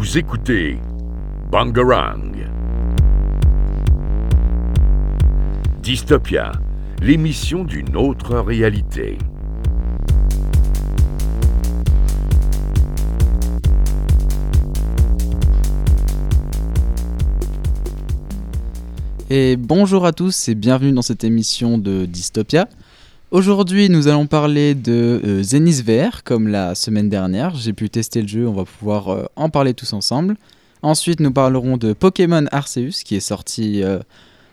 Vous 0.00 0.16
écoutez 0.16 0.78
Bangarang. 1.50 2.32
Dystopia, 5.82 6.52
l'émission 7.02 7.64
d'une 7.64 7.94
autre 7.96 8.38
réalité. 8.38 9.18
Et 19.28 19.56
bonjour 19.58 20.06
à 20.06 20.12
tous 20.12 20.48
et 20.48 20.54
bienvenue 20.54 20.92
dans 20.92 21.02
cette 21.02 21.24
émission 21.24 21.76
de 21.76 22.06
Dystopia. 22.06 22.70
Aujourd'hui, 23.30 23.88
nous 23.90 24.08
allons 24.08 24.26
parler 24.26 24.74
de 24.74 25.20
euh, 25.24 25.42
Zenith 25.44 25.84
VR, 25.86 26.24
comme 26.24 26.48
la 26.48 26.74
semaine 26.74 27.08
dernière. 27.08 27.54
J'ai 27.54 27.72
pu 27.72 27.88
tester 27.88 28.22
le 28.22 28.26
jeu, 28.26 28.48
on 28.48 28.52
va 28.52 28.64
pouvoir 28.64 29.08
euh, 29.10 29.24
en 29.36 29.48
parler 29.50 29.72
tous 29.72 29.92
ensemble. 29.92 30.36
Ensuite, 30.82 31.20
nous 31.20 31.30
parlerons 31.30 31.76
de 31.76 31.92
Pokémon 31.92 32.46
Arceus, 32.50 33.04
qui 33.04 33.14
est 33.14 33.20
sorti 33.20 33.84
euh, 33.84 34.00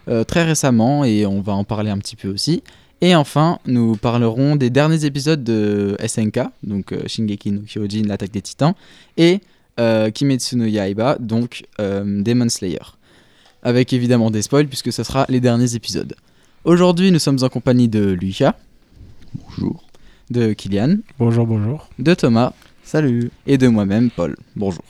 euh, 0.10 0.24
très 0.24 0.44
récemment, 0.44 1.04
et 1.04 1.26
on 1.26 1.42
va 1.42 1.54
en 1.54 1.64
parler 1.64 1.90
un 1.90 1.98
petit 1.98 2.16
peu 2.16 2.28
aussi. 2.28 2.62
Et 3.02 3.16
enfin, 3.16 3.58
nous 3.66 3.96
parlerons 3.96 4.56
des 4.56 4.70
derniers 4.70 5.06
épisodes 5.06 5.44
de 5.44 5.98
SNK, 6.06 6.42
donc 6.62 6.94
Shingeki 7.08 7.54
no 7.54 7.62
Kyojin, 7.62 8.04
l'attaque 8.06 8.32
des 8.32 8.42
titans, 8.44 8.76
et 9.18 9.40
Kimetsu 10.14 10.56
no 10.56 10.66
Yaiba, 10.66 11.18
donc 11.20 11.64
Demon 11.80 12.50
Slayer. 12.50 12.94
Avec 13.64 13.92
évidemment 13.92 14.30
des 14.30 14.44
spoils, 14.44 14.68
puisque 14.68 14.94
ce 14.94 15.04
sera 15.04 15.26
les 15.30 15.40
derniers 15.40 15.74
épisodes. 15.74 16.16
Aujourd'hui, 16.64 17.12
nous 17.12 17.20
sommes 17.20 17.38
en 17.44 17.50
compagnie 17.50 17.88
de 17.88 18.12
Lucas. 18.12 18.56
Bonjour. 19.34 19.84
De 20.30 20.54
Kylian. 20.54 20.98
Bonjour, 21.20 21.46
bonjour. 21.46 21.88
De 22.00 22.14
Thomas. 22.14 22.54
Salut. 22.84 23.32
Et 23.46 23.58
de 23.58 23.68
moi-même, 23.68 24.10
Paul. 24.10 24.36
Bonjour. 24.56 24.84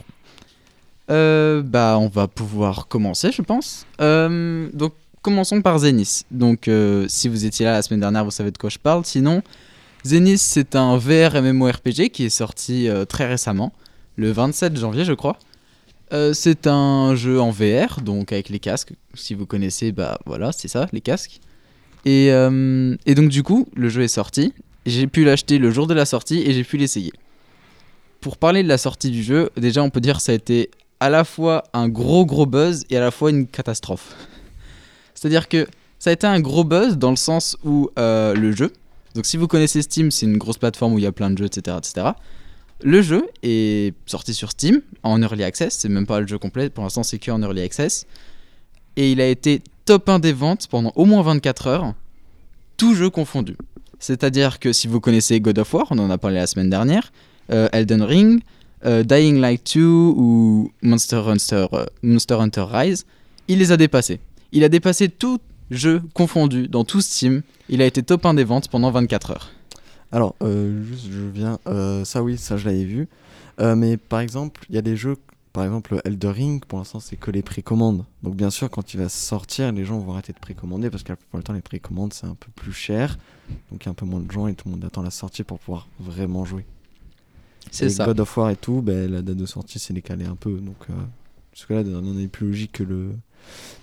Euh, 1.09 1.61
bah, 1.61 1.98
on 2.00 2.08
va 2.08 2.28
pouvoir 2.28 2.88
commencer, 2.88 3.31
je 3.31 3.42
pense. 3.42 3.86
Euh, 4.02 4.70
donc, 4.73 4.94
commençons 5.22 5.61
par 5.61 5.80
Zenith. 5.80 6.26
Donc, 6.31 6.67
euh, 6.67 7.06
si 7.08 7.28
vous 7.28 7.45
étiez 7.45 7.66
là 7.66 7.73
la 7.73 7.81
semaine 7.81 8.00
dernière, 8.00 8.26
vous 8.26 8.31
savez 8.31 8.52
de 8.52 8.58
quoi 8.58 8.70
je 8.70 8.80
parle. 8.80 9.06
Sinon, 9.06 9.42
Zenith, 10.03 10.39
c'est 10.39 10.76
un 10.76 10.98
VR 10.98 11.42
MMORPG 11.42 12.09
qui 12.09 12.26
est 12.26 12.30
sorti 12.30 12.88
euh, 12.88 13.06
très 13.06 13.28
récemment, 13.28 13.73
le 14.16 14.31
27 14.31 14.78
janvier, 14.78 15.06
je 15.06 15.14
crois. 15.14 15.38
Euh, 16.14 16.33
c'est 16.33 16.67
un 16.67 17.16
jeu 17.16 17.42
en 17.42 17.52
VR, 17.52 18.02
donc 18.02 18.31
avec 18.31 18.50
les 18.50 18.59
casques. 18.59 18.94
Si 19.14 19.33
vous 19.33 19.45
connaissez, 19.45 19.92
bah 19.92 20.20
voilà, 20.26 20.52
c'est 20.52 20.70
ça, 20.70 20.88
les 20.94 21.02
casques. 21.02 21.42
Et, 22.08 22.31
euh, 22.31 22.95
et 23.05 23.16
donc, 23.16 23.27
du 23.27 23.44
coup, 23.44 23.67
le 23.75 23.89
jeu 23.89 24.02
est 24.02 24.08
sorti. 24.08 24.53
J'ai 24.86 25.08
pu 25.08 25.25
l'acheter 25.25 25.58
le 25.58 25.72
jour 25.72 25.88
de 25.88 25.94
la 25.94 26.05
sortie 26.05 26.41
et 26.45 26.53
j'ai 26.53 26.64
pu 26.64 26.77
l'essayer. 26.77 27.11
Pour 28.22 28.38
parler 28.38 28.64
de 28.64 28.69
la 28.69 28.77
sortie 28.77 29.11
du 29.11 29.22
jeu, 29.22 29.49
déjà, 29.58 29.83
on 29.83 29.89
peut 29.89 29.99
dire 29.99 30.16
que 30.16 30.23
ça 30.23 30.31
a 30.31 30.36
été 30.36 30.72
à 31.02 31.09
la 31.09 31.25
fois 31.25 31.66
un 31.73 31.89
gros 31.89 32.25
gros 32.25 32.45
buzz 32.45 32.86
et 32.89 32.95
à 32.95 33.02
la 33.02 33.11
fois 33.11 33.30
une 33.30 33.45
catastrophe. 33.45 34.16
C'est-à-dire 35.16 35.49
que 35.49 35.67
ça 35.99 36.09
a 36.09 36.14
été 36.14 36.25
un 36.25 36.39
gros 36.39 36.64
buzz 36.64 36.97
dans 36.97 37.09
le 37.09 37.17
sens 37.17 37.58
où 37.66 37.89
euh, 37.99 38.33
le 38.33 38.53
jeu, 38.53 38.71
donc 39.14 39.25
si 39.25 39.36
vous 39.36 39.47
connaissez 39.47 39.81
Steam, 39.81 40.09
c'est 40.09 40.27
une 40.27 40.38
grosse 40.38 40.58
plateforme 40.58 40.94
où 40.94 40.99
il 40.99 41.03
y 41.03 41.08
a 41.08 41.11
plein 41.11 41.30
de 41.30 41.38
jeux, 41.38 41.47
etc. 41.47 41.75
etc. 41.77 42.08
Le 42.83 43.02
jeu 43.02 43.27
est 43.44 43.94
sorti 44.05 44.33
sur 44.33 44.52
Steam 44.52 44.81
en 45.03 45.21
early 45.21 45.44
access, 45.44 45.75
c'est 45.77 45.89
même 45.89 46.08
pas 46.08 46.21
le 46.21 46.27
jeu 46.27 46.38
complet, 46.38 46.69
pour 46.69 46.86
l'instant 46.86 47.03
c'est 47.03 47.19
que 47.19 47.31
en 47.31 47.42
early 47.42 47.61
access. 47.61 48.05
Et 48.98 49.12
il 49.12 49.22
a 49.22 49.28
été 49.28 49.62
top 49.86 50.09
1 50.09 50.20
des 50.20 50.34
ventes 50.34 50.67
pendant 50.67 50.92
au 50.95 51.06
moins 51.06 51.22
24 51.22 51.67
heures, 51.67 51.94
tout 52.76 52.94
jeu 52.94 53.09
confondu. 53.09 53.56
C'est-à-dire 54.00 54.59
que 54.59 54.73
si 54.73 54.88
vous 54.88 55.00
connaissez 55.00 55.39
God 55.39 55.59
of 55.59 55.73
War, 55.73 55.88
on 55.92 56.00
en 56.00 56.09
a 56.09 56.17
parlé 56.17 56.38
la 56.38 56.48
semaine 56.48 56.70
dernière, 56.70 57.12
euh, 57.52 57.70
Elden 57.72 58.02
Ring, 58.02 58.42
euh, 58.86 59.04
Dying 59.04 59.39
Light 59.39 59.76
2 59.76 59.86
ou 59.86 60.72
Monster 60.81 61.23
Hunter, 61.28 61.67
euh, 61.73 61.86
Monster 62.04 62.36
Hunter 62.36 62.66
Rise, 62.70 63.06
il 63.48 63.59
les 63.59 63.72
a 63.72 63.78
dépassés. 63.78 64.20
Il 64.52 64.64
a 64.64 64.70
dépassé 64.70 65.10
tout 65.10 65.39
jeu 65.71 66.02
confondu 66.14 66.67
dans 66.67 66.83
tout 66.83 67.02
Steam. 67.02 67.44
Il 67.70 67.82
a 67.82 67.86
été 67.86 68.04
top 68.04 68.26
1 68.26 68.33
des 68.33 68.44
ventes 68.44 68.67
pendant 68.67 68.92
24 68.92 69.32
heures. 69.32 69.52
Alors, 70.11 70.36
juste, 70.42 71.08
je 71.11 71.20
viens. 71.33 71.60
ça, 72.05 72.23
oui, 72.23 72.38
ça, 72.38 72.55
je 72.55 72.66
l'avais 72.66 72.86
vu. 72.86 73.10
Mais 73.60 73.98
par 73.98 74.21
exemple, 74.21 74.66
il 74.70 74.76
y 74.76 74.77
a 74.77 74.82
des 74.82 74.95
jeux, 74.95 75.17
par 75.58 75.66
exemple, 75.66 76.00
Elder 76.06 76.30
Ring, 76.30 76.64
pour 76.64 76.78
l'instant, 76.78 77.00
c'est 77.00 77.16
que 77.16 77.32
les 77.32 77.42
précommandes. 77.42 78.06
Donc, 78.22 78.36
bien 78.36 78.52
sûr, 78.52 78.70
quand 78.70 78.94
il 78.94 79.00
va 79.00 79.10
sortir, 79.10 79.72
les 79.72 79.86
gens 79.86 79.98
vont 79.98 80.14
arrêter 80.14 80.32
de 80.32 80.38
précommander 80.38 80.92
parce 80.92 81.02
que 81.02 81.10
la 81.10 81.16
plupart 81.16 81.40
du 81.40 81.44
temps, 81.45 81.54
les 81.54 81.64
précommandes, 81.64 82.14
c'est 82.14 82.28
un 82.28 82.36
peu 82.36 82.52
plus 82.56 82.73
cher. 82.73 83.18
Donc, 83.72 83.82
il 83.82 83.86
y 83.86 83.88
a 83.88 83.90
un 83.90 83.95
peu 83.95 84.06
moins 84.06 84.20
de 84.20 84.32
gens 84.32 84.45
et 84.45 84.54
tout 84.54 84.68
le 84.68 84.76
monde 84.76 84.86
attend 84.86 85.02
la 85.02 85.10
sortie 85.10 85.42
pour 85.42 85.58
pouvoir 85.58 85.88
vraiment 86.00 86.45
jouer. 86.45 86.64
C'est 87.72 87.90
ça. 87.90 88.06
God 88.06 88.20
of 88.20 88.38
War 88.38 88.52
et 88.52 88.56
tout, 88.56 88.84
ben, 88.84 89.12
la 89.12 89.23
date 89.23 89.36
de 89.36 89.45
sortie 89.48 89.80
s'est 89.80 89.95
décalée 89.95 90.26
un 90.26 90.36
peu. 90.36 90.60
Donc, 90.60 90.78
euh, 90.92 90.94
parce 91.52 91.66
que 91.66 91.74
là, 91.74 91.82
on 92.04 92.20
est 92.20 92.28
plus 92.28 92.45
logique 92.45 92.74
que 92.74 92.84
le 92.84 93.16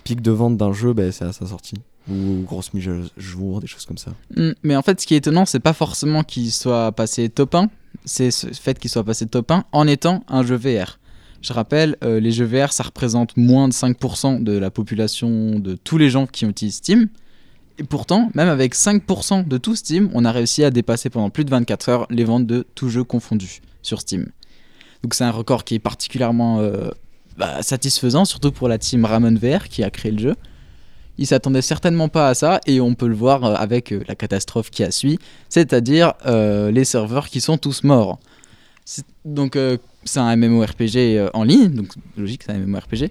pic 0.05 0.21
de 0.21 0.31
vente 0.31 0.55
d'un 0.55 0.71
jeu, 0.71 0.93
ben, 0.93 1.11
c'est 1.11 1.25
à 1.25 1.33
sa 1.33 1.45
sortie. 1.45 1.75
Ou 2.09 2.43
grosse 2.43 2.73
mise 2.73 2.87
à 2.87 2.93
jour, 3.17 3.59
des 3.59 3.67
choses 3.67 3.85
comme 3.85 3.97
ça. 3.97 4.11
Mm, 4.37 4.51
Mais 4.63 4.77
en 4.77 4.81
fait, 4.81 5.01
ce 5.01 5.05
qui 5.05 5.13
est 5.13 5.17
étonnant, 5.17 5.45
c'est 5.45 5.59
pas 5.59 5.73
forcément 5.73 6.23
qu'il 6.23 6.53
soit 6.53 6.93
passé 6.93 7.27
top 7.27 7.53
1, 7.53 7.69
c'est 8.05 8.31
ce 8.31 8.47
fait 8.47 8.79
qu'il 8.79 8.89
soit 8.89 9.03
passé 9.03 9.27
top 9.27 9.51
1 9.51 9.65
en 9.73 9.87
étant 9.87 10.23
un 10.29 10.41
jeu 10.41 10.55
VR. 10.55 10.99
Je 11.45 11.53
rappelle, 11.53 11.95
euh, 12.03 12.19
les 12.19 12.31
jeux 12.31 12.45
VR, 12.45 12.73
ça 12.73 12.81
représente 12.81 13.37
moins 13.37 13.67
de 13.67 13.73
5% 13.73 14.41
de 14.41 14.57
la 14.57 14.71
population 14.71 15.59
de 15.59 15.75
tous 15.75 15.99
les 15.99 16.09
gens 16.09 16.25
qui 16.25 16.43
utilisent 16.43 16.77
Steam. 16.77 17.07
Et 17.77 17.83
pourtant, 17.83 18.31
même 18.33 18.49
avec 18.49 18.73
5% 18.73 19.47
de 19.47 19.57
tout 19.59 19.75
Steam, 19.75 20.09
on 20.15 20.25
a 20.25 20.31
réussi 20.31 20.63
à 20.63 20.71
dépasser 20.71 21.11
pendant 21.11 21.29
plus 21.29 21.45
de 21.45 21.51
24 21.51 21.89
heures 21.89 22.07
les 22.09 22.23
ventes 22.23 22.47
de 22.47 22.65
tout 22.73 22.89
jeu 22.89 23.03
confondu 23.03 23.61
sur 23.83 24.01
Steam. 24.01 24.31
Donc 25.03 25.13
c'est 25.13 25.23
un 25.23 25.29
record 25.29 25.65
qui 25.65 25.75
est 25.75 25.79
particulièrement 25.79 26.61
euh, 26.61 26.89
bah, 27.37 27.61
satisfaisant, 27.61 28.25
surtout 28.25 28.51
pour 28.51 28.67
la 28.67 28.79
team 28.79 29.05
Ramon 29.05 29.35
VR 29.35 29.69
qui 29.69 29.83
a 29.83 29.91
créé 29.91 30.13
le 30.13 30.17
jeu. 30.17 30.35
Ils 31.19 31.27
s'attendaient 31.27 31.61
certainement 31.61 32.09
pas 32.09 32.27
à 32.27 32.33
ça 32.33 32.59
et 32.65 32.81
on 32.81 32.95
peut 32.95 33.07
le 33.07 33.13
voir 33.13 33.43
euh, 33.43 33.53
avec 33.53 33.93
la 34.07 34.15
catastrophe 34.15 34.71
qui 34.71 34.83
a 34.83 34.89
suivi, 34.89 35.19
c'est-à-dire 35.49 36.13
les 36.25 36.85
serveurs 36.85 37.29
qui 37.29 37.39
sont 37.39 37.59
tous 37.59 37.83
morts. 37.83 38.17
C'est- 38.85 39.05
Donc 39.25 39.55
euh, 39.55 39.77
c'est 40.03 40.19
un 40.19 40.35
MMORPG 40.35 40.95
euh, 41.17 41.29
en 41.33 41.43
ligne, 41.43 41.69
donc 41.73 41.87
logique 42.17 42.43
c'est 42.45 42.51
un 42.51 42.59
MMORPG. 42.59 43.09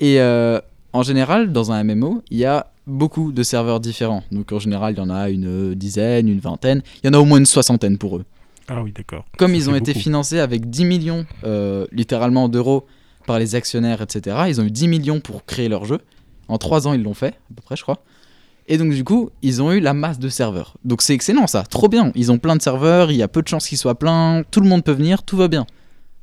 Et 0.00 0.20
euh, 0.20 0.60
en 0.92 1.02
général, 1.02 1.52
dans 1.52 1.72
un 1.72 1.82
MMO, 1.84 2.22
il 2.30 2.38
y 2.38 2.44
a 2.44 2.70
beaucoup 2.86 3.32
de 3.32 3.42
serveurs 3.42 3.80
différents. 3.80 4.22
Donc 4.30 4.52
en 4.52 4.58
général, 4.58 4.94
il 4.94 4.98
y 4.98 5.00
en 5.00 5.10
a 5.10 5.28
une 5.30 5.74
dizaine, 5.74 6.28
une 6.28 6.38
vingtaine, 6.40 6.82
il 7.02 7.06
y 7.06 7.10
en 7.10 7.14
a 7.14 7.18
au 7.18 7.24
moins 7.24 7.38
une 7.38 7.46
soixantaine 7.46 7.98
pour 7.98 8.16
eux. 8.18 8.24
Ah 8.68 8.82
oui, 8.82 8.92
d'accord. 8.92 9.24
Comme 9.36 9.50
Ça 9.52 9.56
ils 9.56 9.70
ont 9.70 9.74
été 9.74 9.92
financés 9.94 10.38
avec 10.38 10.70
10 10.70 10.84
millions, 10.84 11.26
euh, 11.44 11.86
littéralement 11.92 12.48
d'euros, 12.48 12.86
par 13.26 13.38
les 13.38 13.54
actionnaires, 13.54 14.00
etc., 14.02 14.36
ils 14.48 14.60
ont 14.60 14.64
eu 14.64 14.70
10 14.70 14.88
millions 14.88 15.20
pour 15.20 15.44
créer 15.44 15.68
leur 15.68 15.84
jeu. 15.84 15.98
En 16.48 16.58
3 16.58 16.86
ans, 16.86 16.92
ils 16.92 17.02
l'ont 17.02 17.14
fait, 17.14 17.28
à 17.50 17.54
peu 17.56 17.62
près, 17.62 17.76
je 17.76 17.82
crois. 17.82 18.02
Et 18.66 18.78
donc, 18.78 18.92
du 18.92 19.04
coup, 19.04 19.30
ils 19.42 19.62
ont 19.62 19.72
eu 19.72 19.80
la 19.80 19.92
masse 19.92 20.18
de 20.18 20.28
serveurs. 20.28 20.76
Donc, 20.84 21.02
c'est 21.02 21.14
excellent, 21.14 21.46
ça. 21.46 21.64
Trop 21.64 21.88
bien. 21.88 22.12
Ils 22.14 22.32
ont 22.32 22.38
plein 22.38 22.56
de 22.56 22.62
serveurs, 22.62 23.12
il 23.12 23.16
y 23.16 23.22
a 23.22 23.28
peu 23.28 23.42
de 23.42 23.48
chances 23.48 23.68
qu'ils 23.68 23.78
soient 23.78 23.98
pleins, 23.98 24.42
tout 24.50 24.60
le 24.60 24.68
monde 24.68 24.82
peut 24.82 24.92
venir, 24.92 25.22
tout 25.22 25.36
va 25.36 25.48
bien. 25.48 25.66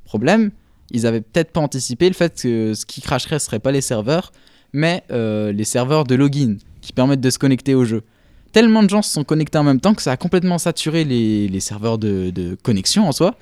Problème, 0.06 0.51
ils 0.90 1.06
avaient 1.06 1.22
peut-être 1.22 1.51
pas 1.51 1.62
anticipé 1.62 2.07
le 2.07 2.16
fait 2.16 2.41
que 2.41 2.74
ce 2.74 2.85
qui 2.85 3.01
cracherait, 3.01 3.40
serait 3.40 3.59
pas 3.59 3.72
les 3.72 3.81
serveurs, 3.81 4.31
mais 4.74 5.03
euh, 5.12 5.51
les 5.51 5.63
serveurs 5.63 6.03
de 6.03 6.16
login 6.16 6.57
qui 6.81 6.94
permettent 6.94 7.22
de 7.22 7.30
se 7.30 7.38
connecter 7.38 7.75
au 7.75 7.85
jeu. 7.85 8.03
Tellement 8.51 8.84
de 8.84 8.90
gens 8.90 9.01
se 9.01 9.13
sont 9.13 9.24
connectés 9.24 9.57
en 9.57 9.63
même 9.63 9.80
temps 9.80 9.94
que 9.94 10.01
ça 10.01 10.12
a 10.12 10.18
complètement 10.18 10.57
saturé 10.57 11.06
les, 11.06 11.59
serveurs 11.59 11.97
de, 11.97 12.31
de 12.31 12.57
connexion 12.62 13.07
en 13.07 13.12
soi. 13.12 13.35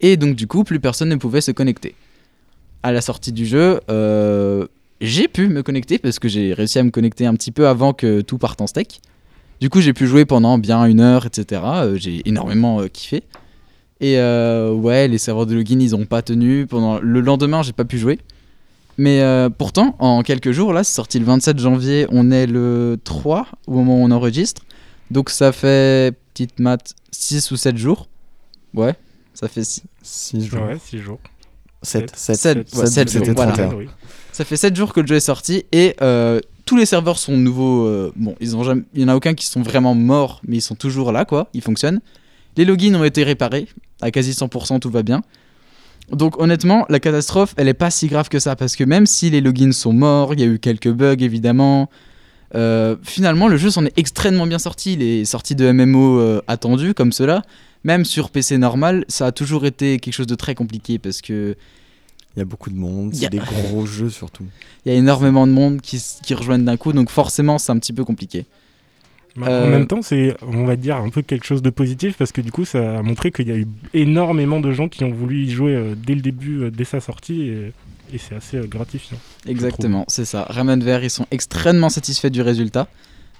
Et 0.00 0.16
donc 0.16 0.34
du 0.34 0.46
coup, 0.46 0.64
plus 0.64 0.80
personne 0.80 1.08
ne 1.08 1.16
pouvait 1.16 1.40
se 1.40 1.52
connecter. 1.52 1.94
À 2.82 2.92
la 2.92 3.00
sortie 3.00 3.32
du 3.32 3.46
jeu, 3.46 3.80
euh, 3.90 4.66
j'ai 5.00 5.28
pu 5.28 5.48
me 5.48 5.62
connecter 5.62 5.98
parce 5.98 6.18
que 6.18 6.28
j'ai 6.28 6.54
réussi 6.54 6.78
à 6.78 6.82
me 6.82 6.90
connecter 6.90 7.26
un 7.26 7.34
petit 7.34 7.52
peu 7.52 7.68
avant 7.68 7.92
que 7.92 8.20
tout 8.20 8.38
parte 8.38 8.60
en 8.60 8.66
steak. 8.66 9.00
Du 9.60 9.70
coup, 9.70 9.80
j'ai 9.80 9.92
pu 9.92 10.06
jouer 10.06 10.24
pendant 10.24 10.58
bien 10.58 10.84
une 10.84 11.00
heure, 11.00 11.26
etc. 11.26 11.62
Euh, 11.64 11.96
j'ai 11.96 12.28
énormément 12.28 12.80
euh, 12.80 12.88
kiffé. 12.88 13.22
Et 14.00 14.18
euh, 14.18 14.72
ouais, 14.72 15.08
les 15.08 15.18
serveurs 15.18 15.46
de 15.46 15.54
login, 15.54 15.80
ils 15.80 15.94
ont 15.96 16.04
pas 16.04 16.22
tenu. 16.22 16.66
Pendant 16.66 16.98
le 17.00 17.20
lendemain, 17.20 17.62
j'ai 17.62 17.72
pas 17.72 17.84
pu 17.84 17.98
jouer. 17.98 18.18
Mais 18.98 19.20
euh, 19.20 19.50
pourtant, 19.50 19.96
en 19.98 20.22
quelques 20.22 20.52
jours, 20.52 20.72
là, 20.72 20.84
c'est 20.84 20.94
sorti 20.94 21.18
le 21.18 21.24
27 21.26 21.58
janvier, 21.58 22.06
on 22.10 22.30
est 22.30 22.46
le 22.46 22.98
3 23.04 23.46
au 23.66 23.72
moment 23.72 23.96
où 23.96 24.04
on 24.04 24.10
enregistre. 24.10 24.62
Donc 25.10 25.30
ça 25.30 25.52
fait, 25.52 26.16
petite 26.32 26.58
maths, 26.58 26.94
6 27.10 27.50
ou 27.50 27.56
7 27.56 27.76
jours. 27.76 28.08
Ouais, 28.74 28.94
ça 29.34 29.48
fait 29.48 29.64
6. 29.64 29.82
6 30.02 30.46
jours. 30.46 30.62
Ouais, 30.62 30.78
6 30.78 30.98
jours. 30.98 31.20
7. 31.82 32.10
7. 32.16 32.36
Sept, 32.36 32.56
ouais, 32.56 32.86
sept 32.86 33.08
c'était 33.10 33.26
jours, 33.26 33.34
voilà. 33.36 33.52
31. 33.52 33.76
Oui. 33.76 33.88
Ça 34.36 34.44
fait 34.44 34.58
7 34.58 34.76
jours 34.76 34.92
que 34.92 35.00
le 35.00 35.06
jeu 35.06 35.16
est 35.16 35.20
sorti 35.20 35.64
et 35.72 35.96
euh, 36.02 36.40
tous 36.66 36.76
les 36.76 36.84
serveurs 36.84 37.18
sont 37.18 37.38
nouveaux. 37.38 37.86
euh, 37.86 38.12
bon, 38.16 38.36
ils 38.38 38.54
ont 38.54 38.62
jamais, 38.64 38.82
il 38.92 39.00
y 39.00 39.04
en 39.06 39.08
a 39.08 39.16
aucun 39.16 39.32
qui 39.32 39.46
sont 39.46 39.62
vraiment 39.62 39.94
morts, 39.94 40.42
mais 40.46 40.58
ils 40.58 40.60
sont 40.60 40.74
toujours 40.74 41.10
là, 41.10 41.24
quoi. 41.24 41.48
Ils 41.54 41.62
fonctionnent. 41.62 42.00
Les 42.58 42.66
logins 42.66 42.94
ont 42.96 43.04
été 43.04 43.24
réparés 43.24 43.66
à 44.02 44.10
quasi 44.10 44.32
100%, 44.32 44.78
tout 44.78 44.90
va 44.90 45.02
bien. 45.02 45.22
Donc 46.12 46.38
honnêtement, 46.38 46.84
la 46.90 47.00
catastrophe, 47.00 47.54
elle 47.56 47.66
est 47.66 47.72
pas 47.72 47.90
si 47.90 48.08
grave 48.08 48.28
que 48.28 48.38
ça 48.38 48.56
parce 48.56 48.76
que 48.76 48.84
même 48.84 49.06
si 49.06 49.30
les 49.30 49.40
logins 49.40 49.72
sont 49.72 49.94
morts, 49.94 50.34
il 50.34 50.40
y 50.40 50.42
a 50.42 50.46
eu 50.46 50.58
quelques 50.58 50.90
bugs 50.92 51.16
évidemment. 51.18 51.88
euh, 52.54 52.96
finalement, 53.02 53.48
le 53.48 53.56
jeu 53.56 53.70
s'en 53.70 53.86
est 53.86 53.98
extrêmement 53.98 54.46
bien 54.46 54.58
sorti. 54.58 54.92
Il 54.92 55.02
est 55.02 55.24
sorti 55.24 55.54
de 55.54 55.72
MMO 55.72 56.20
euh, 56.20 56.42
attendu 56.46 56.92
comme 56.92 57.12
cela. 57.12 57.40
Même 57.84 58.04
sur 58.04 58.28
PC 58.28 58.58
normal, 58.58 59.06
ça 59.08 59.24
a 59.24 59.32
toujours 59.32 59.64
été 59.64 59.98
quelque 59.98 60.12
chose 60.12 60.26
de 60.26 60.34
très 60.34 60.54
compliqué 60.54 60.98
parce 60.98 61.22
que 61.22 61.56
Il 62.36 62.40
y 62.40 62.42
a 62.42 62.44
beaucoup 62.44 62.70
de 62.70 62.76
monde, 62.76 63.10
Il 63.14 63.20
y 63.22 63.26
a- 63.26 63.30
c'est 63.30 63.38
des 63.38 63.42
gros 63.70 63.86
jeux 63.86 64.10
surtout. 64.10 64.44
Il 64.84 64.92
y 64.92 64.94
a 64.94 64.98
énormément 64.98 65.46
de 65.46 65.52
monde 65.52 65.80
qui, 65.80 66.02
qui 66.22 66.34
rejoignent 66.34 66.64
d'un 66.64 66.76
coup, 66.76 66.92
donc 66.92 67.10
forcément 67.10 67.58
c'est 67.58 67.72
un 67.72 67.78
petit 67.78 67.92
peu 67.92 68.04
compliqué. 68.04 68.44
Bah, 69.36 69.48
Euh, 69.48 69.66
En 69.66 69.70
même 69.70 69.86
temps, 69.86 70.00
c'est, 70.02 70.34
on 70.42 70.64
va 70.64 70.76
dire, 70.76 70.96
un 70.96 71.10
peu 71.10 71.20
quelque 71.22 71.44
chose 71.44 71.60
de 71.62 71.68
positif 71.70 72.16
parce 72.16 72.32
que 72.32 72.40
du 72.40 72.50
coup, 72.52 72.64
ça 72.64 72.98
a 72.98 73.02
montré 73.02 73.30
qu'il 73.30 73.48
y 73.48 73.52
a 73.52 73.56
eu 73.56 73.66
énormément 73.92 74.60
de 74.60 74.72
gens 74.72 74.88
qui 74.88 75.04
ont 75.04 75.12
voulu 75.12 75.44
y 75.44 75.50
jouer 75.50 75.74
euh, 75.74 75.94
dès 75.94 76.14
le 76.14 76.22
début, 76.22 76.62
euh, 76.62 76.70
dès 76.70 76.84
sa 76.84 77.00
sortie, 77.00 77.42
et, 77.42 77.72
et 78.14 78.18
c'est 78.18 78.34
assez 78.34 78.56
euh, 78.56 78.66
gratifiant. 78.66 79.18
Exactement, 79.46 80.04
c'est 80.08 80.24
ça. 80.24 80.46
Raymond 80.48 80.78
Vert, 80.78 81.04
ils 81.04 81.10
sont 81.10 81.26
extrêmement 81.30 81.90
satisfaits 81.90 82.28
du 82.30 82.40
résultat. 82.40 82.88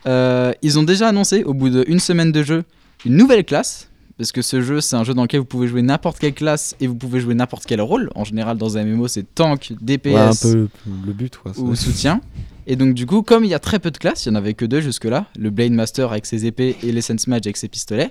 Euh, 0.06 0.52
ils 0.60 0.78
ont 0.78 0.82
déjà 0.82 1.08
annoncé, 1.08 1.44
au 1.44 1.54
bout 1.54 1.70
d'une 1.70 1.98
semaine 2.00 2.31
de 2.31 2.43
jeu, 2.43 2.64
une 3.06 3.16
nouvelle 3.16 3.44
classe. 3.44 3.88
Parce 4.19 4.33
que 4.33 4.41
ce 4.41 4.63
jeu, 4.63 4.81
c'est 4.81 4.97
un 4.97 5.05
jeu 5.05 5.13
dans 5.13 5.23
lequel 5.23 5.41
vous 5.41 5.47
pouvez 5.47 5.69
jouer 5.69 5.83
n'importe 5.83 6.19
quelle 6.19 6.33
classe 6.33 6.75
et 6.81 6.87
vous 6.87 6.95
pouvez 6.95 7.21
jouer 7.21 7.35
n'importe 7.35 7.67
quel 7.67 7.83
rôle. 7.83 8.11
En 8.15 8.25
général, 8.25 8.57
dans 8.57 8.79
un 8.79 8.85
MMO, 8.85 9.09
c'est 9.09 9.35
tank, 9.35 9.75
DPS 9.81 10.07
Ouais, 10.07 10.17
un 10.17 10.35
peu 10.35 10.69
le 11.07 11.13
but, 11.13 11.37
quoi. 11.37 11.53
ou 11.59 11.75
soutien. 11.75 12.23
Et 12.67 12.77
donc, 12.77 12.95
du 12.95 13.05
coup, 13.05 13.21
comme 13.23 13.45
il 13.45 13.51
y 13.51 13.55
a 13.55 13.59
très 13.59 13.79
peu 13.79 13.91
de 13.91 13.99
classes, 13.99 14.25
il 14.25 14.31
n'y 14.31 14.37
en 14.37 14.39
avait 14.39 14.55
que 14.55 14.65
deux 14.65 14.81
jusque-là 14.81 15.27
le 15.39 15.51
Blade 15.51 15.73
Master 15.73 16.11
avec 16.13 16.25
ses 16.25 16.47
épées 16.47 16.77
et 16.83 16.93
l'Essence 16.93 17.27
Mage 17.27 17.43
avec 17.45 17.59
ses 17.59 17.69
pistolets. 17.69 18.11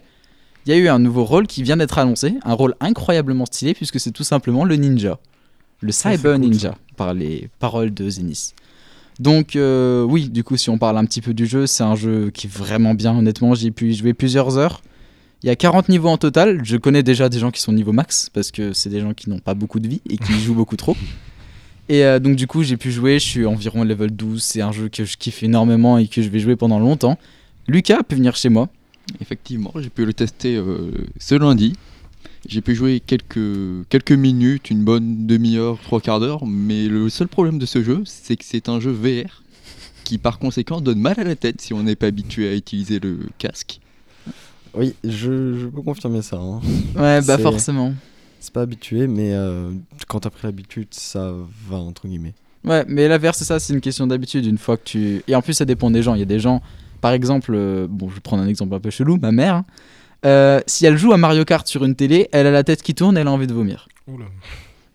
Il 0.66 0.70
y 0.70 0.74
a 0.74 0.78
eu 0.78 0.88
un 0.88 1.00
nouveau 1.00 1.26
rôle 1.26 1.48
qui 1.48 1.64
vient 1.64 1.78
d'être 1.78 1.98
annoncé, 1.98 2.36
un 2.44 2.54
rôle 2.54 2.76
incroyablement 2.80 3.46
stylé 3.46 3.74
puisque 3.74 4.00
c'est 4.00 4.12
tout 4.12 4.24
simplement 4.24 4.64
le 4.64 4.76
ninja. 4.76 5.20
Le 5.82 5.92
c'est 5.92 6.16
Cyber 6.16 6.36
cool, 6.36 6.42
Ninja, 6.42 6.76
par 6.96 7.14
les 7.14 7.50
paroles 7.60 7.94
de 7.94 8.10
Zenith. 8.10 8.54
Donc, 9.20 9.56
euh, 9.56 10.04
oui, 10.04 10.30
du 10.30 10.44
coup, 10.44 10.58
si 10.58 10.70
on 10.70 10.78
parle 10.78 10.98
un 10.98 11.06
petit 11.06 11.22
peu 11.22 11.34
du 11.34 11.46
jeu, 11.46 11.68
c'est 11.68 11.84
un 11.84 11.96
jeu 11.96 12.32
qui 12.32 12.48
est 12.48 12.50
vraiment 12.50 12.94
bien, 12.94 13.18
honnêtement. 13.18 13.54
J'y 13.56 13.68
ai 13.68 13.72
pu 13.72 13.92
y 13.92 13.94
jouer 13.96 14.14
plusieurs 14.14 14.58
heures. 14.58 14.82
Il 15.46 15.50
y 15.50 15.52
a 15.52 15.56
40 15.56 15.90
niveaux 15.90 16.10
en 16.10 16.18
total. 16.18 16.62
Je 16.66 16.76
connais 16.76 17.04
déjà 17.04 17.30
des 17.30 17.38
gens 17.38 17.52
qui 17.52 17.62
sont 17.62 17.72
niveau 17.72 17.92
max 17.92 18.32
parce 18.34 18.50
que 18.50 18.74
c'est 18.74 18.90
des 18.90 19.00
gens 19.00 19.14
qui 19.14 19.30
n'ont 19.30 19.38
pas 19.38 19.54
beaucoup 19.54 19.80
de 19.80 19.88
vie 19.88 20.02
et 20.10 20.18
qui 20.18 20.34
jouent 20.40 20.56
beaucoup 20.56 20.76
trop. 20.76 20.98
Et 21.88 22.04
euh, 22.04 22.18
donc, 22.18 22.36
du 22.36 22.48
coup, 22.48 22.64
j'ai 22.64 22.78
pu 22.78 22.92
jouer. 22.92 23.20
Je 23.20 23.26
suis 23.26 23.46
environ 23.46 23.84
level 23.84 24.10
12. 24.10 24.42
C'est 24.42 24.62
un 24.62 24.72
jeu 24.72 24.90
que 24.90 25.06
je 25.06 25.18
kiffe 25.18 25.44
énormément 25.44 26.00
et 26.00 26.08
que 26.08 26.24
je 26.24 26.30
vais 26.30 26.40
jouer 26.40 26.56
pendant 26.56 26.80
longtemps. 26.80 27.20
Lucas 27.68 28.02
peut 28.02 28.16
venir 28.16 28.36
chez 28.36 28.50
moi. 28.50 28.70
Effectivement, 29.22 29.72
j'ai 29.76 29.92
pu 29.92 30.04
le 30.04 30.14
tester 30.14 30.56
euh, 30.56 30.90
ce 31.20 31.36
lundi. 31.36 31.74
J'ai 32.48 32.62
pu 32.62 32.74
jouer 32.74 33.00
quelques, 33.00 33.88
quelques 33.90 34.14
minutes, 34.14 34.72
une 34.72 34.84
bonne 34.84 35.28
demi-heure, 35.28 35.78
trois 35.80 36.02
quarts 36.02 36.22
d'heure, 36.22 36.48
mais 36.48 36.88
le 36.88 37.08
seul 37.10 37.28
problème 37.28 37.60
de 37.60 37.68
ce 37.68 37.84
jeu, 37.84 38.02
c'est 38.06 38.36
que 38.36 38.46
c'est 38.46 38.68
un 38.68 38.80
jeu 38.80 38.92
VR 38.92 39.44
qui 40.06 40.18
par 40.18 40.40
conséquent 40.40 40.82
donne 40.82 41.00
mal 41.00 41.20
à 41.20 41.24
la 41.24 41.36
tête 41.36 41.62
si 41.62 41.74
on 41.76 41.84
n'est 41.84 41.96
pas 41.96 42.08
habitué 42.08 42.50
à 42.50 42.56
utiliser 42.56 43.00
le 43.00 43.20
casque. 43.38 43.80
Oui, 44.78 44.94
je, 45.04 45.54
je 45.54 45.66
peux 45.68 45.82
confirmer 45.82 46.22
ça. 46.22 46.38
hein. 46.38 46.60
Ouais, 46.96 47.22
bah 47.22 47.36
C'est- 47.38 47.42
forcément. 47.44 47.94
C'est 48.40 48.54
pas 48.54 48.62
habitué, 48.62 49.08
mais 49.08 49.34
euh, 49.34 49.72
quand 50.08 50.20
t'as 50.20 50.30
pris 50.30 50.46
l'habitude, 50.46 50.90
ça 50.92 51.34
va, 51.68 51.78
entre 51.78 52.08
guillemets. 52.08 52.34
Ouais, 52.64 52.86
mais 52.88 53.08
VR, 53.18 53.34
c'est 53.34 53.44
ça, 53.46 53.60
c'est 53.60 53.74
une 53.74 53.82
question 53.82 54.06
d'habitude. 54.08 54.46
Une 54.46 54.58
fois 54.60 54.78
que 54.78 54.84
tu. 54.86 55.24
Et 55.28 55.36
en 55.36 55.42
plus, 55.42 55.54
ça 55.54 55.66
dépend 55.66 55.90
des 55.90 56.04
gens. 56.04 56.14
Il 56.14 56.20
y 56.20 56.24
a 56.24 56.26
des 56.26 56.40
gens, 56.40 56.62
par 57.02 57.12
exemple, 57.14 57.54
euh, 57.56 57.88
bon, 57.90 58.08
je 58.10 58.16
vais 58.16 58.22
prendre 58.22 58.44
un 58.44 58.48
exemple 58.48 58.76
un 58.76 58.80
peu 58.80 58.90
chelou, 58.92 59.18
ma 59.20 59.32
mère. 59.32 59.56
hein. 59.56 59.66
Euh, 60.26 60.60
si 60.68 60.86
elle 60.86 60.98
joue 60.98 61.12
à 61.14 61.18
Mario 61.18 61.44
Kart 61.46 61.68
sur 61.68 61.86
une 61.86 61.96
télé, 61.96 62.28
elle 62.32 62.46
a 62.48 62.52
la 62.52 62.64
tête 62.64 62.82
qui 62.84 62.94
tourne, 62.96 63.18
elle 63.18 63.28
a 63.28 63.32
envie 63.32 63.48
de 63.48 63.54
vomir. 63.54 63.88
Oula. 64.08 64.26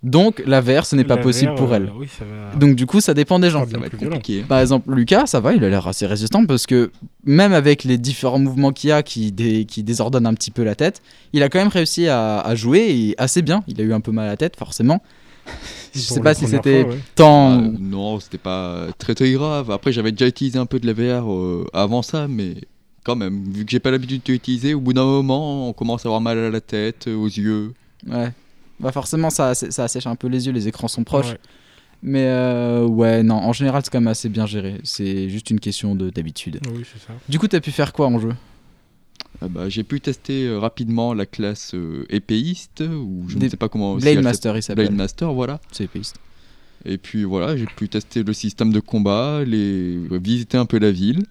Donc 0.02 0.42
la 0.46 0.60
VR, 0.62 0.86
ce 0.86 0.96
n'est 0.96 1.04
pas 1.04 1.16
La 1.16 1.22
possible 1.22 1.50
VR, 1.52 1.56
pour 1.56 1.72
euh, 1.72 1.76
elle. 1.76 1.92
Oui, 1.94 2.06
ça 2.08 2.24
va. 2.24 2.56
Donc 2.58 2.74
du 2.74 2.86
coup, 2.86 3.00
ça 3.00 3.12
dépend 3.12 3.38
des 3.38 3.50
gens. 3.50 3.64
Ça 3.66 3.72
Ça 3.72 3.78
va 3.78 3.88
plus 3.88 3.96
être 3.98 4.02
compliqué. 4.04 4.42
Par 4.42 4.58
exemple, 4.60 4.90
Lucas, 4.94 5.26
ça 5.26 5.40
va, 5.40 5.52
il 5.52 5.62
a 5.62 5.68
l'air 5.68 5.86
assez 5.86 6.06
résistant 6.06 6.46
parce 6.46 6.66
que 6.66 6.90
même 7.24 7.52
avec 7.52 7.84
les 7.84 7.98
différents 7.98 8.38
mouvements 8.38 8.72
qu'il 8.72 8.88
y 8.88 8.92
a 8.92 9.02
qui, 9.02 9.30
dé- 9.30 9.66
qui 9.66 9.82
désordonnent 9.82 10.26
un 10.26 10.32
petit 10.34 10.50
peu 10.50 10.62
la 10.64 10.74
tête, 10.74 11.02
il 11.34 11.42
a 11.42 11.50
quand 11.50 11.58
même 11.58 11.68
réussi 11.68 12.08
à, 12.08 12.40
à 12.40 12.54
jouer 12.54 12.80
et 12.90 13.14
assez 13.18 13.42
bien. 13.42 13.62
Il 13.68 13.78
a 13.80 13.84
eu 13.84 13.92
un 13.92 14.00
peu 14.00 14.10
mal 14.12 14.26
à 14.26 14.30
la 14.30 14.36
tête, 14.38 14.56
forcément. 14.56 15.02
Je 15.94 16.06
Pour 16.06 16.16
sais 16.16 16.20
pas 16.22 16.34
si 16.34 16.46
c'était 16.46 16.84
ouais. 16.84 16.98
tant. 17.16 17.58
Ah, 17.58 17.68
non, 17.78 18.20
c'était 18.20 18.38
pas 18.38 18.86
très 18.98 19.14
très 19.14 19.32
grave. 19.32 19.70
Après, 19.70 19.92
j'avais 19.92 20.12
déjà 20.12 20.28
utilisé 20.28 20.58
un 20.58 20.66
peu 20.66 20.78
de 20.78 20.86
la 20.86 20.92
VR 20.92 21.30
euh, 21.32 21.66
avant 21.72 22.02
ça, 22.02 22.26
mais 22.28 22.54
quand 23.04 23.16
même, 23.16 23.42
vu 23.52 23.64
que 23.64 23.70
j'ai 23.70 23.80
pas 23.80 23.90
l'habitude 23.90 24.22
de 24.24 24.32
l'utiliser, 24.32 24.72
au 24.74 24.80
bout 24.80 24.92
d'un 24.92 25.04
moment, 25.04 25.68
on 25.68 25.72
commence 25.72 26.06
à 26.06 26.08
avoir 26.08 26.20
mal 26.20 26.38
à 26.38 26.48
la 26.50 26.60
tête, 26.60 27.08
aux 27.08 27.26
yeux. 27.26 27.72
Ouais. 28.08 28.30
Bah 28.80 28.92
forcément, 28.92 29.30
ça, 29.30 29.54
ça 29.54 29.84
assèche 29.84 30.06
un 30.06 30.16
peu 30.16 30.26
les 30.28 30.46
yeux, 30.46 30.52
les 30.52 30.66
écrans 30.68 30.88
sont 30.88 31.04
proches. 31.04 31.32
Ouais. 31.32 31.38
Mais 32.02 32.24
euh, 32.26 32.86
ouais, 32.86 33.22
non, 33.22 33.34
en 33.34 33.52
général, 33.52 33.82
c'est 33.84 33.90
quand 33.90 34.00
même 34.00 34.08
assez 34.08 34.30
bien 34.30 34.46
géré. 34.46 34.80
C'est 34.84 35.28
juste 35.28 35.50
une 35.50 35.60
question 35.60 35.94
de- 35.94 36.08
d'habitude. 36.08 36.58
Oui, 36.74 36.82
c'est 36.90 36.98
ça. 37.06 37.12
Du 37.28 37.38
coup, 37.38 37.46
t'as 37.46 37.60
pu 37.60 37.70
faire 37.72 37.92
quoi 37.92 38.06
en 38.06 38.18
jeu? 38.18 38.32
Ah 39.42 39.48
bah, 39.48 39.68
j'ai 39.68 39.84
pu 39.84 40.00
tester 40.00 40.46
euh, 40.46 40.58
rapidement 40.58 41.12
la 41.14 41.26
classe 41.26 41.72
euh, 41.74 42.06
épéiste, 42.08 42.80
ou 42.80 43.24
je 43.28 43.36
Des- 43.36 43.46
ne 43.46 43.50
sais 43.50 43.56
pas 43.58 43.68
comment. 43.68 43.96
Blade 43.96 44.22
Master, 44.22 44.56
il 44.56 44.62
s'appelle. 44.62 44.86
Blade. 44.86 44.96
Master, 44.96 45.32
voilà. 45.34 45.60
C'est 45.72 45.84
épéiste. 45.84 46.16
Et 46.86 46.96
puis 46.96 47.24
voilà, 47.24 47.56
j'ai 47.58 47.66
pu 47.66 47.90
tester 47.90 48.22
le 48.22 48.32
système 48.32 48.72
de 48.72 48.80
combat, 48.80 49.44
les... 49.44 49.98
visiter 50.18 50.56
un 50.56 50.64
peu 50.64 50.78
la 50.78 50.90
ville, 50.90 51.24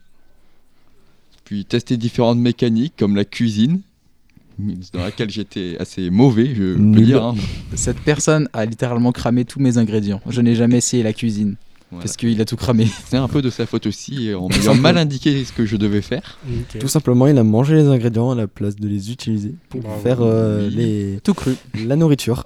puis 1.45 1.65
tester 1.65 1.97
différentes 1.97 2.37
mécaniques 2.37 2.93
comme 2.97 3.15
la 3.15 3.25
cuisine, 3.25 3.81
dans 4.93 5.03
laquelle 5.03 5.29
j'étais 5.29 5.77
assez 5.79 6.09
mauvais, 6.09 6.47
je 6.53 6.73
peux 6.73 6.79
Nul. 6.79 7.05
dire. 7.05 7.23
hein. 7.23 7.35
Cette 7.75 7.99
personne 7.99 8.49
a 8.53 8.65
littéralement 8.65 9.11
cramé 9.11 9.45
tous 9.45 9.59
mes 9.59 9.77
ingrédients. 9.77 10.21
Je 10.29 10.41
n'ai 10.41 10.55
jamais 10.55 10.77
essayé 10.77 11.01
la 11.03 11.13
cuisine 11.13 11.55
Voilà. 11.91 12.03
parce 12.03 12.17
qu'il 12.17 12.39
a 12.41 12.45
tout 12.45 12.55
cramé. 12.57 12.87
C'est 13.07 13.17
un 13.17 13.27
peu 13.27 13.41
de 13.41 13.49
sa 13.49 13.65
faute 13.65 13.85
aussi, 13.87 14.27
et 14.29 14.35
en 14.35 14.47
m'ayant 14.49 14.75
mal 14.75 14.97
indiqué 14.97 15.43
ce 15.45 15.53
que 15.53 15.65
je 15.65 15.77
devais 15.77 16.01
faire. 16.01 16.37
Nickel. 16.47 16.81
Tout 16.81 16.87
simplement, 16.87 17.27
il 17.27 17.37
a 17.37 17.43
mangé 17.43 17.75
les 17.75 17.87
ingrédients 17.87 18.31
à 18.31 18.35
la 18.35 18.47
place 18.47 18.75
de 18.75 18.87
les 18.87 19.11
utiliser 19.11 19.53
pour 19.69 19.81
Bravo. 19.81 20.01
faire 20.01 20.17
euh, 20.21 20.67
Oui. 20.67 20.75
les... 20.75 21.19
Tout 21.23 21.33
cru. 21.33 21.55
la 21.85 21.95
nourriture. 21.95 22.45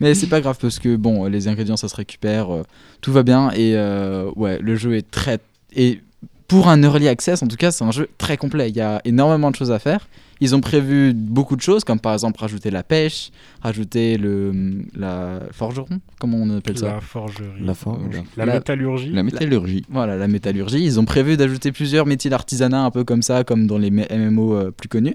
Mais 0.00 0.14
c'est 0.14 0.26
pas 0.26 0.40
grave 0.40 0.58
parce 0.60 0.78
que 0.80 0.96
bon, 0.96 1.26
les 1.26 1.46
ingrédients 1.48 1.76
ça 1.76 1.86
se 1.88 1.94
récupère, 1.94 2.52
euh, 2.52 2.62
tout 3.02 3.12
va 3.12 3.22
bien 3.22 3.50
et 3.52 3.76
euh, 3.76 4.28
ouais, 4.34 4.58
le 4.60 4.74
jeu 4.74 4.96
est 4.96 5.08
très 5.08 5.38
et 5.76 6.00
pour 6.48 6.66
un 6.68 6.82
early 6.82 7.06
access 7.06 7.40
en 7.42 7.46
tout 7.46 7.56
cas, 7.56 7.70
c'est 7.70 7.84
un 7.84 7.92
jeu 7.92 8.08
très 8.18 8.36
complet. 8.36 8.68
Il 8.68 8.74
y 8.76 8.80
a 8.80 9.00
énormément 9.04 9.50
de 9.52 9.56
choses 9.56 9.70
à 9.70 9.78
faire. 9.78 10.08
Ils 10.42 10.56
ont 10.56 10.60
prévu 10.60 11.12
beaucoup 11.14 11.54
de 11.54 11.60
choses 11.60 11.84
comme 11.84 12.00
par 12.00 12.12
exemple 12.14 12.40
rajouter 12.40 12.70
la 12.72 12.82
pêche, 12.82 13.30
rajouter 13.60 14.18
le 14.18 14.52
la 14.96 15.38
forgeron, 15.52 16.00
comment 16.18 16.36
on 16.38 16.50
appelle 16.58 16.76
ça? 16.76 16.94
La 16.94 17.00
forgerie. 17.00 17.46
La 17.60 17.74
forge. 17.74 18.00
Voilà. 18.10 18.24
La, 18.36 18.46
La- 18.46 18.54
métallurgie. 18.54 19.10
La 19.10 19.22
métallurgie. 19.22 19.84
Voilà, 19.88 20.16
la 20.16 20.26
métallurgie. 20.26 20.82
Ils 20.82 20.98
ont 20.98 21.04
prévu 21.04 21.36
d'ajouter 21.36 21.70
plusieurs 21.70 22.06
métiers 22.06 22.28
d'artisanat 22.28 22.82
un 22.82 22.90
peu 22.90 23.04
comme 23.04 23.22
ça, 23.22 23.44
comme 23.44 23.68
dans 23.68 23.78
les 23.78 23.90
MMO 23.92 24.54
euh, 24.56 24.70
plus 24.72 24.88
connus. 24.88 25.14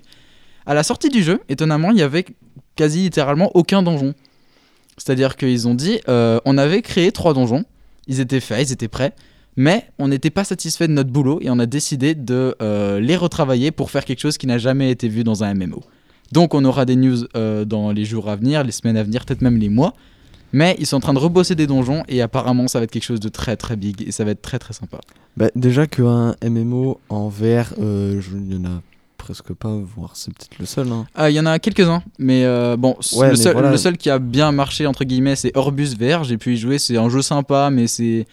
À 0.65 0.73
la 0.73 0.83
sortie 0.83 1.09
du 1.09 1.21
jeu, 1.23 1.41
étonnamment, 1.49 1.91
il 1.91 1.97
y 1.97 2.01
avait 2.03 2.25
quasi 2.77 3.01
littéralement 3.01 3.51
aucun 3.53 3.83
donjon. 3.83 4.13
C'est-à-dire 4.97 5.35
qu'ils 5.35 5.67
ont 5.67 5.75
dit, 5.75 5.99
euh, 6.07 6.39
on 6.45 6.57
avait 6.57 6.81
créé 6.81 7.11
trois 7.11 7.33
donjons, 7.33 7.65
ils 8.07 8.19
étaient 8.21 8.39
faits, 8.39 8.69
ils 8.69 8.73
étaient 8.73 8.87
prêts, 8.87 9.13
mais 9.57 9.89
on 9.99 10.07
n'était 10.07 10.29
pas 10.29 10.43
satisfait 10.45 10.87
de 10.87 10.93
notre 10.93 11.09
boulot 11.09 11.39
et 11.41 11.49
on 11.49 11.59
a 11.59 11.65
décidé 11.65 12.15
de 12.15 12.55
euh, 12.61 12.99
les 13.01 13.15
retravailler 13.17 13.71
pour 13.71 13.91
faire 13.91 14.05
quelque 14.05 14.21
chose 14.21 14.37
qui 14.37 14.47
n'a 14.47 14.57
jamais 14.57 14.89
été 14.91 15.09
vu 15.09 15.23
dans 15.25 15.43
un 15.43 15.53
MMO. 15.53 15.83
Donc 16.31 16.53
on 16.53 16.63
aura 16.63 16.85
des 16.85 16.95
news 16.95 17.17
euh, 17.35 17.65
dans 17.65 17.91
les 17.91 18.05
jours 18.05 18.29
à 18.29 18.35
venir, 18.35 18.63
les 18.63 18.71
semaines 18.71 18.97
à 18.97 19.03
venir, 19.03 19.25
peut-être 19.25 19.41
même 19.41 19.57
les 19.57 19.69
mois. 19.69 19.93
Mais 20.53 20.77
ils 20.79 20.85
sont 20.85 20.95
en 20.97 21.01
train 21.01 21.13
de 21.13 21.19
rebosser 21.19 21.55
des 21.55 21.67
donjons 21.67 22.03
et 22.07 22.21
apparemment 22.21 22.69
ça 22.69 22.79
va 22.79 22.83
être 22.85 22.91
quelque 22.91 23.03
chose 23.03 23.19
de 23.19 23.27
très 23.29 23.57
très 23.57 23.75
big 23.75 24.07
et 24.07 24.11
ça 24.11 24.23
va 24.23 24.31
être 24.31 24.41
très 24.41 24.59
très 24.59 24.73
sympa. 24.73 24.99
Bah, 25.35 25.49
déjà 25.55 25.87
qu'un 25.87 26.35
MMO 26.41 26.99
en 27.09 27.27
VR, 27.27 27.73
euh, 27.81 28.21
il 28.47 28.53
y 28.53 28.57
en 28.57 28.63
a 28.65 28.81
presque 29.17 29.51
pas, 29.53 29.75
voire 29.95 30.11
c'est 30.15 30.33
peut-être 30.33 30.57
le 30.59 30.65
seul. 30.65 30.87
hein. 30.91 31.05
Ah, 31.15 31.29
Il 31.29 31.33
y 31.33 31.39
en 31.39 31.45
a 31.45 31.59
quelques-uns, 31.59 32.01
mais 32.17 32.45
euh, 32.45 32.77
bon, 32.77 32.95
Ouais, 33.15 33.25
le, 33.27 33.31
mais 33.31 33.35
seul, 33.37 33.53
voilà. 33.53 33.71
le 33.71 33.77
seul 33.77 33.97
qui 33.97 34.09
a 34.09 34.19
bien 34.19 34.53
marché, 34.53 34.85
entre 34.87 35.03
guillemets, 35.03 35.35
c'est 35.35 35.51
Orbus 35.57 35.95
VR. 35.99 36.23
J'ai 36.23 36.37
pu 36.37 36.53
y 36.53 36.57
jouer, 36.57 36.79
c'est 36.79 36.95
un 36.95 37.09
jeu 37.09 37.21
sympa, 37.21 37.69
mais 37.69 37.87
c'est 37.87 38.25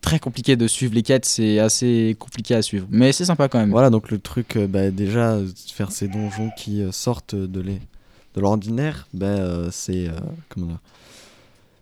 très 0.00 0.18
compliqué 0.18 0.56
de 0.56 0.66
suivre 0.68 0.94
les 0.94 1.02
quêtes, 1.02 1.24
c'est 1.24 1.58
assez 1.58 2.16
compliqué 2.18 2.54
à 2.54 2.62
suivre. 2.62 2.86
Mais 2.90 3.12
c'est 3.12 3.24
sympa 3.24 3.48
quand 3.48 3.58
même. 3.58 3.70
Voilà, 3.70 3.90
donc 3.90 4.10
le 4.10 4.18
truc, 4.18 4.56
euh, 4.56 4.66
bah, 4.66 4.90
déjà, 4.90 5.38
faire 5.72 5.90
ces 5.90 6.08
donjons 6.08 6.50
qui 6.56 6.82
euh, 6.82 6.92
sortent 6.92 7.34
de 7.34 7.60
les- 7.60 7.80
de 8.34 8.40
l'ordinaire, 8.40 9.08
bah, 9.14 9.26
euh, 9.26 9.68
c'est. 9.72 10.08
euh, 10.08 10.12
comment 10.48 10.66
dire 10.66 10.78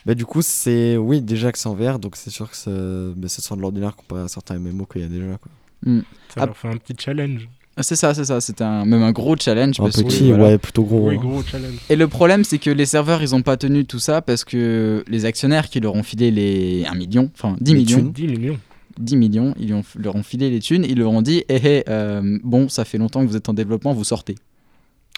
bah, 0.07 0.15
du 0.15 0.27
coup, 0.27 0.43
c'est. 0.43 0.97
Oui, 0.99 1.23
déjà 1.23 1.51
que 1.51 1.59
c'est 1.59 1.67
en 1.69 1.75
VR, 1.75 1.99
donc 1.99 2.17
c'est 2.17 2.29
sûr 2.31 2.51
que 2.51 2.57
ça, 2.57 2.71
bah, 3.17 3.29
ça 3.29 3.41
sort 3.41 3.57
de 3.57 3.63
l'ordinaire 3.63 3.97
comparé 3.97 4.21
à 4.23 4.29
certains 4.29 4.59
MMO 4.59 4.85
qu'il 4.85 5.01
y 5.01 5.05
a 5.05 5.09
déjà. 5.09 5.39
Quoi. 5.39 5.51
Ça 6.29 6.43
Ah. 6.43 6.47
leur 6.47 6.57
fait 6.57 6.69
un 6.69 6.77
petit 6.77 6.95
challenge. 6.99 7.49
Ah, 7.77 7.83
C'est 7.83 7.97
ça, 7.97 8.15
c'est 8.15 8.25
ça, 8.25 8.41
c'est 8.41 8.61
un, 8.63 8.85
même 8.85 9.03
un 9.03 9.11
gros 9.13 9.37
challenge. 9.37 9.81
Un 9.81 9.85
parce 9.85 9.97
que, 9.97 10.03
petit, 10.03 10.29
voilà. 10.29 10.45
ouais, 10.45 10.59
plutôt 10.59 10.85
gros. 10.85 11.09
oui, 11.09 11.17
hein. 11.17 11.21
gros 11.21 11.43
challenge. 11.43 11.75
Et 11.91 11.97
le 11.97 12.07
problème, 12.09 12.45
c'est 12.45 12.59
que 12.59 12.71
les 12.71 12.87
serveurs, 12.87 13.23
ils 13.23 13.35
ont 13.35 13.43
pas 13.43 13.57
tenu 13.57 13.85
tout 13.85 13.99
ça 13.99 14.23
parce 14.23 14.45
que 14.45 15.05
les 15.09 15.25
actionnaires 15.25 15.69
qui 15.69 15.81
leur 15.81 15.95
ont 15.95 16.03
filé 16.05 16.31
les 16.31 16.85
1 16.87 16.95
million, 16.95 17.31
enfin 17.35 17.57
10 17.61 17.73
Les 17.73 17.79
millions, 17.79 17.99
thunes. 17.99 18.13
10 18.13 18.27
millions. 18.29 18.59
10 19.01 19.17
millions, 19.17 19.55
ils 19.59 19.75
leur 19.97 20.15
ont 20.15 20.23
filé 20.23 20.51
les 20.51 20.61
thunes, 20.61 20.87
ils 20.89 20.97
leur 20.99 21.11
ont 21.11 21.21
dit, 21.23 21.39
hé 21.49 21.57
hé, 21.57 21.85
euh, 21.89 22.39
bon, 22.45 22.69
ça 22.69 22.85
fait 22.85 22.97
longtemps 22.99 23.23
que 23.25 23.27
vous 23.29 23.37
êtes 23.37 23.49
en 23.49 23.55
développement, 23.55 23.93
vous 23.93 24.05
sortez. 24.05 24.37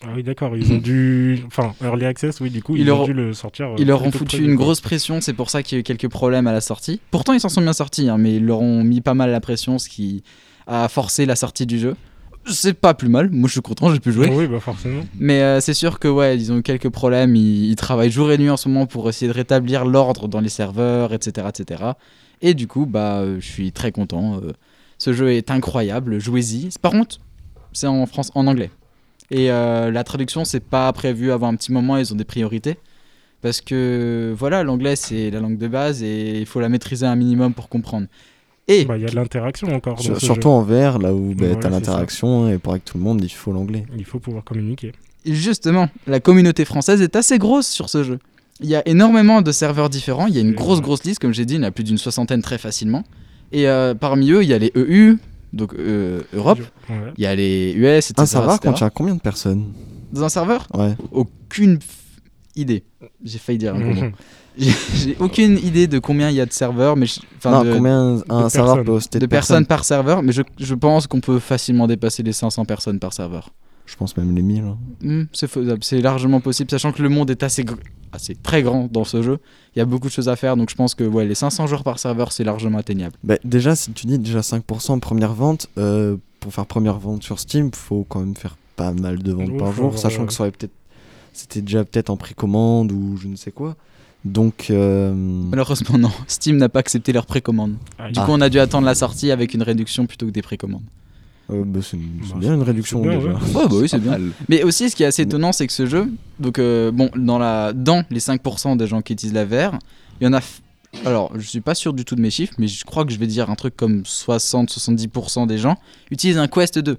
Ah 0.03 0.09
oui, 0.15 0.23
d'accord. 0.23 0.57
Ils 0.57 0.73
ont 0.73 0.79
dû. 0.83 1.43
Enfin, 1.47 1.75
Early 1.83 2.07
Access, 2.07 2.41
oui, 2.41 2.49
du 2.49 2.63
coup, 2.63 2.75
Ils 2.77 2.81
ils, 2.81 2.87
leur- 2.87 3.03
ont 3.03 3.05
dû 3.05 3.13
le 3.13 3.35
sortir. 3.35 3.67
euh, 3.73 3.77
Ils 3.79 3.87
leur 3.87 4.03
ont 4.03 4.11
foutu 4.11 4.43
une 4.43 4.55
grosse 4.55 4.81
pression, 4.81 5.21
c'est 5.21 5.35
pour 5.35 5.51
ça 5.51 5.63
qu'il 5.63 5.77
y 5.77 5.79
a 5.79 5.81
eu 5.81 5.83
quelques 5.83 6.09
problèmes 6.09 6.47
à 6.47 6.53
la 6.53 6.63
sortie. 6.63 7.01
Pourtant, 7.11 7.35
ils 7.35 7.41
s'en 7.41 7.51
sont 7.51 7.61
bien 7.61 7.75
sortis, 7.75 8.09
hein, 8.09 8.17
mais 8.17 8.37
ils 8.37 8.45
leur 8.47 8.61
ont 8.63 8.83
mis 8.83 9.03
pas 9.03 9.13
mal 9.15 9.31
la 9.31 9.41
pression, 9.41 9.79
ce 9.79 9.91
qui 9.91 10.23
a 10.67 10.89
forcé 10.89 11.27
la 11.27 11.37
sortie 11.37 11.67
du 11.67 11.79
jeu. 11.79 11.97
C'est 12.49 12.75
pas 12.75 12.95
plus 12.95 13.09
mal. 13.09 13.31
Moi, 13.31 13.49
je 13.49 13.53
suis 13.53 13.61
content, 13.61 13.93
j'ai 13.93 14.01
pu 14.01 14.13
jouer. 14.13 14.29
Oui, 14.31 14.47
bah 14.47 14.61
forcément. 14.61 15.03
Mais 15.19 15.43
euh, 15.43 15.61
c'est 15.61 15.75
sûr 15.75 15.99
que 15.99 16.09
ouais, 16.09 16.37
ils 16.37 16.53
ont 16.53 16.59
eu 16.59 16.63
quelques 16.63 16.89
problèmes. 16.89 17.35
Ils, 17.37 17.71
ils 17.71 17.77
travaillent 17.77 18.11
jour 18.11 18.31
et 18.31 18.39
nuit 18.39 18.51
en 18.51 18.57
ce 18.57 18.69
moment 18.69 18.87
pour 18.87 19.09
essayer 19.09 19.29
de 19.29 19.37
rétablir 19.37 19.85
l'ordre 19.85 20.29
dans 20.29 20.41
les 20.41 20.49
serveurs, 20.49 21.13
etc., 21.13 21.49
etc. 21.49 21.83
Et 22.43 22.55
du 22.55 22.67
coup, 22.67 22.87
bah, 22.87 23.17
euh, 23.19 23.37
je 23.41 23.47
suis 23.47 23.73
très 23.73 23.93
content. 23.93 24.41
euh, 24.43 24.53
ce 24.99 25.13
jeu 25.13 25.33
est 25.33 25.51
incroyable. 25.51 26.19
Jouez-y. 26.19 26.71
Par 26.81 26.93
contre, 26.93 27.19
c'est 27.73 27.87
en 27.87 28.07
France, 28.07 28.31
en 28.35 28.47
anglais. 28.47 28.71
Et 29.31 29.49
la 29.49 30.05
traduction, 30.05 30.45
c'est 30.45 30.61
pas 30.61 30.91
prévu 30.93 31.33
avant 31.33 31.49
un 31.49 31.57
petit 31.57 31.73
moment. 31.73 31.97
Ils 31.99 32.13
ont 32.13 32.17
des 32.17 32.25
priorités. 32.25 32.79
Parce 33.43 33.61
que 33.61 34.35
voilà, 34.37 34.63
l'anglais 34.63 34.97
c'est 34.97 35.31
la 35.31 35.41
langue 35.41 35.59
de 35.59 35.69
base 35.69 36.03
et 36.03 36.41
il 36.41 36.47
faut 36.47 36.59
la 36.61 36.69
maîtriser 36.69 37.07
un 37.07 37.17
minimum 37.17 37.53
pour 37.53 37.69
comprendre. 37.69 38.07
Et 38.69 38.85
Bah, 38.85 38.97
il 38.97 39.03
y 39.03 39.07
a 39.07 39.09
de 39.09 39.15
l'interaction 39.15 39.69
encore. 39.75 40.01
Sur- 40.01 40.15
ce 40.19 40.25
surtout 40.27 40.49
jeu. 40.49 40.55
en 40.55 40.63
VR, 40.63 40.99
là 40.99 41.15
où 41.15 41.29
bah, 41.35 41.47
Voilà, 41.47 41.55
t'as 41.57 41.63
c'est 41.69 41.71
l'interaction 41.75 42.49
et 42.49 42.59
pour 42.59 42.73
avec 42.73 42.85
tout 42.85 42.99
le 42.99 43.05
monde, 43.05 43.23
il 43.23 43.29
faut 43.29 43.53
l'anglais. 43.53 43.85
Il 43.97 44.05
faut 44.05 44.19
pouvoir 44.19 44.43
communiquer. 44.45 44.93
Justement, 45.25 45.89
la 46.07 46.21
communauté 46.21 46.65
française 46.65 47.01
est 47.03 47.17
assez 47.17 47.39
grosse 47.39 47.69
sur 47.69 47.89
ce 47.89 48.03
jeu. 48.03 48.19
Il 48.61 48.69
y 48.69 48.75
a 48.75 48.83
énormément 48.89 49.43
de 49.43 49.53
serveurs 49.53 49.91
différents, 49.91 50.27
il 50.27 50.35
y 50.35 50.39
a 50.39 50.41
une 50.41 50.53
grosse 50.55 50.81
grosse 50.81 51.05
liste, 51.05 51.21
comme 51.21 51.35
j'ai 51.35 51.45
dit, 51.45 51.55
il 51.55 51.61
y 51.61 51.61
en 51.61 51.69
a 51.69 51.71
plus 51.71 51.85
d'une 51.85 51.99
soixantaine 51.99 52.43
très 52.43 52.59
facilement. 52.59 53.05
Et 53.53 53.69
euh, 53.69 53.95
parmi 53.95 54.31
eux, 54.31 54.43
il 54.43 54.49
y 54.49 54.53
a 54.55 54.59
les 54.59 54.73
EU, 54.77 55.19
donc 55.53 55.75
euh, 55.75 56.23
Europe, 56.33 56.61
Ouais. 56.89 57.13
il 57.19 57.23
y 57.23 57.27
a 57.27 57.35
les 57.35 57.73
US, 57.77 58.11
etc. 58.11 58.15
Un 58.19 58.27
serveur 58.27 58.55
etc. 58.55 58.69
contient 58.71 58.91
combien 58.91 59.15
de 59.15 59.21
personnes? 59.21 59.73
Dans 60.13 60.25
un 60.25 60.29
serveur? 60.29 60.67
Ouais. 60.75 60.95
Aucune 61.13 61.79
idée. 62.57 62.83
J'ai 63.25 63.39
failli 63.39 63.59
dire 63.59 63.75
un 63.75 63.81
gros 63.81 63.93
mot. 63.95 64.01
Mhm. 64.03 64.13
J'ai 64.59 65.17
aucune 65.21 65.59
idée 65.59 65.87
de 65.87 65.99
combien 65.99 66.31
il 66.31 66.37
y 66.37 66.41
a 66.41 66.47
de 66.47 66.53
serveurs, 66.53 66.97
mais 66.97 67.07
je- 67.07 67.21
enfin, 67.37 67.51
non, 67.51 67.65
de, 67.65 67.73
combien 67.75 68.21
un 68.29 68.49
serveur 68.49 68.75
personnes. 68.77 68.85
peut 68.85 68.93
hoster 68.93 69.19
de 69.19 69.27
personnes 69.27 69.67
par 69.67 69.85
serveur, 69.85 70.23
mais 70.23 70.33
je, 70.33 70.43
je 70.59 70.75
pense 70.75 71.07
qu'on 71.07 71.21
peut 71.21 71.39
facilement 71.39 71.87
dépasser 71.87 72.23
les 72.23 72.33
500 72.33 72.65
personnes 72.65 72.99
par 72.99 73.13
serveur. 73.13 73.51
Je 73.85 73.95
pense 73.97 74.17
même 74.17 74.35
les 74.35 74.43
1000. 74.43 74.63
hein. 74.65 74.79
Hmm, 75.03 75.23
c'est 75.33 75.47
faisable, 75.49 75.85
c'est 75.85 76.01
largement 76.01 76.41
possible, 76.41 76.71
sachant 76.71 76.91
que 76.93 77.03
le 77.03 77.09
monde 77.09 77.31
est 77.31 77.43
assez, 77.43 77.63
gr- 77.63 77.77
assez 78.13 78.35
très 78.35 78.63
grand 78.63 78.89
dans 78.91 79.05
ce 79.05 79.23
jeu. 79.23 79.39
Il 79.75 79.79
y 79.79 79.83
a 79.83 79.85
beaucoup 79.85 80.09
de 80.09 80.13
choses 80.13 80.29
à 80.29 80.35
faire, 80.37 80.57
donc 80.57 80.71
je 80.71 80.75
pense 80.75 80.95
que 80.95 81.05
ouais, 81.05 81.25
les 81.27 81.35
500 81.37 81.67
joueurs 81.69 81.85
par 81.85 81.99
serveur, 81.99 82.33
c'est 82.33 82.43
largement 82.43 82.79
atteignable. 82.79 83.15
Bah, 83.23 83.37
déjà, 83.45 83.77
si 83.77 83.93
tu 83.93 84.07
dis 84.07 84.19
déjà 84.19 84.41
5% 84.41 84.99
première 85.01 85.35
vente, 85.35 85.69
euh, 85.79 86.17
pour 86.41 86.53
faire 86.53 86.67
première 86.67 86.99
vente 86.99 87.23
sur 87.23 87.39
Steam, 87.39 87.71
faut 87.75 88.05
quand 88.09 88.21
même 88.21 88.35
faire 88.37 88.57
pas 88.75 88.93
mal 88.93 89.23
de 89.23 89.33
ventes 89.33 89.51
Oui, 89.53 89.59
par 89.59 89.73
jour, 89.73 89.97
sachant 89.99 90.23
euh, 90.23 90.27
que 90.27 90.33
ça 90.33 90.43
aurait 90.43 90.51
peut-être, 90.53 90.73
c'était 91.33 91.61
déjà 91.63 91.85
peut-être 91.85 92.11
en 92.11 92.17
précommande 92.17 92.91
ou 92.91 93.17
je 93.17 93.29
ne 93.29 93.37
sais 93.37 93.53
quoi. 93.53 93.77
Donc, 94.27 94.67
euh, 94.71 95.13
Malheureusement, 95.15 95.99
non. 95.99 96.11
Steam 96.27 96.57
n'a 96.57 96.69
pas 96.69 96.81
accepté 96.81 97.13
leur 97.13 97.27
précommande. 97.27 97.75
Ah, 97.99 98.11
Du 98.11 98.19
Ah. 98.21 98.25
coup, 98.25 98.33
on 98.33 98.41
a 98.41 98.49
dû 98.49 98.59
attendre 98.59 98.85
la 98.87 98.95
sortie 98.95 99.31
avec 99.31 99.55
une 99.55 99.63
réduction 99.63 100.07
plutôt 100.07 100.27
que 100.27 100.33
des 100.33 100.43
précommandes. 100.43 100.83
euh, 101.51 101.63
bah, 101.65 101.79
c'est 101.81 101.97
Bah, 101.97 102.35
bien 102.41 102.55
une 102.55 102.63
réduction 102.63 103.01
bien, 103.01 103.19
déjà. 103.19 103.29
ouais. 103.29 103.35
Ouais, 103.35 103.69
bah 103.69 103.77
oui, 103.81 103.89
c'est 103.89 104.01
bien. 104.01 104.11
Mal. 104.13 104.31
Mais 104.49 104.65
aussi, 104.65 104.91
ce 104.91 104.97
qui 104.97 105.05
est 105.05 105.07
assez 105.07 105.23
étonnant, 105.23 105.53
c'est 105.53 105.67
que 105.69 105.73
ce 105.73 105.87
jeu, 105.87 106.11
donc 106.41 106.59
euh, 106.59 106.91
bon, 106.91 107.09
dans, 107.17 107.39
la, 107.39 107.73
dans 107.73 108.03
les 108.11 108.19
5% 108.19 108.77
des 108.77 108.89
gens 108.89 109.01
qui 109.01 109.13
utilisent 109.13 109.33
la 109.35 109.45
VR, 109.45 109.79
il 110.21 110.25
y 110.25 110.27
en 110.27 110.33
a. 110.33 110.41
f- 110.41 110.61
Alors, 111.05 111.31
je 111.39 111.47
suis 111.47 111.61
pas 111.61 111.75
sûr 111.77 111.93
du 111.93 112.05
tout 112.05 112.17
de 112.17 112.21
mes 112.21 112.31
chiffres, 112.31 112.55
mais 112.59 112.67
je 112.67 112.85
crois 112.85 113.05
que 113.05 113.13
je 113.13 113.19
vais 113.19 113.29
dire 113.29 113.49
un 113.49 113.55
truc 113.55 113.77
comme 113.77 114.03
60-70% 114.05 115.47
des 115.47 115.59
gens 115.59 115.77
utilisent 116.11 116.39
un 116.39 116.49
Quest 116.49 116.79
2. 116.81 116.99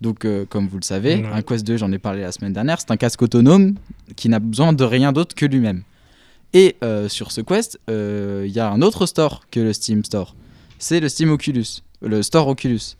Donc, 0.00 0.24
euh, 0.24 0.44
comme 0.48 0.68
vous 0.68 0.76
le 0.78 0.84
savez, 0.84 1.16
Ouais. 1.16 1.28
un 1.32 1.40
Quest 1.42 1.66
2, 1.66 1.76
j'en 1.78 1.90
ai 1.90 1.98
parlé 1.98 2.20
la 2.22 2.32
semaine 2.32 2.52
dernière, 2.52 2.78
c'est 2.80 2.90
un 2.90 2.96
casque 2.96 3.22
autonome 3.22 3.74
qui 4.16 4.28
n'a 4.28 4.38
besoin 4.38 4.72
de 4.72 4.84
rien 4.84 5.12
d'autre 5.12 5.34
que 5.34 5.46
lui-même. 5.46 5.82
Et 6.54 6.76
euh, 6.82 7.08
sur 7.08 7.30
ce 7.30 7.40
Quest, 7.40 7.78
euh, 7.90 8.44
il 8.46 8.52
y 8.52 8.60
a 8.60 8.70
un 8.70 8.82
autre 8.82 9.06
store 9.06 9.42
que 9.50 9.60
le 9.60 9.72
Steam 9.72 10.04
Store. 10.04 10.34
C'est 10.78 11.00
le 11.00 11.08
Steam 11.08 11.30
Oculus, 11.30 11.82
le 12.00 12.22
store 12.22 12.48
Oculus. 12.48 12.96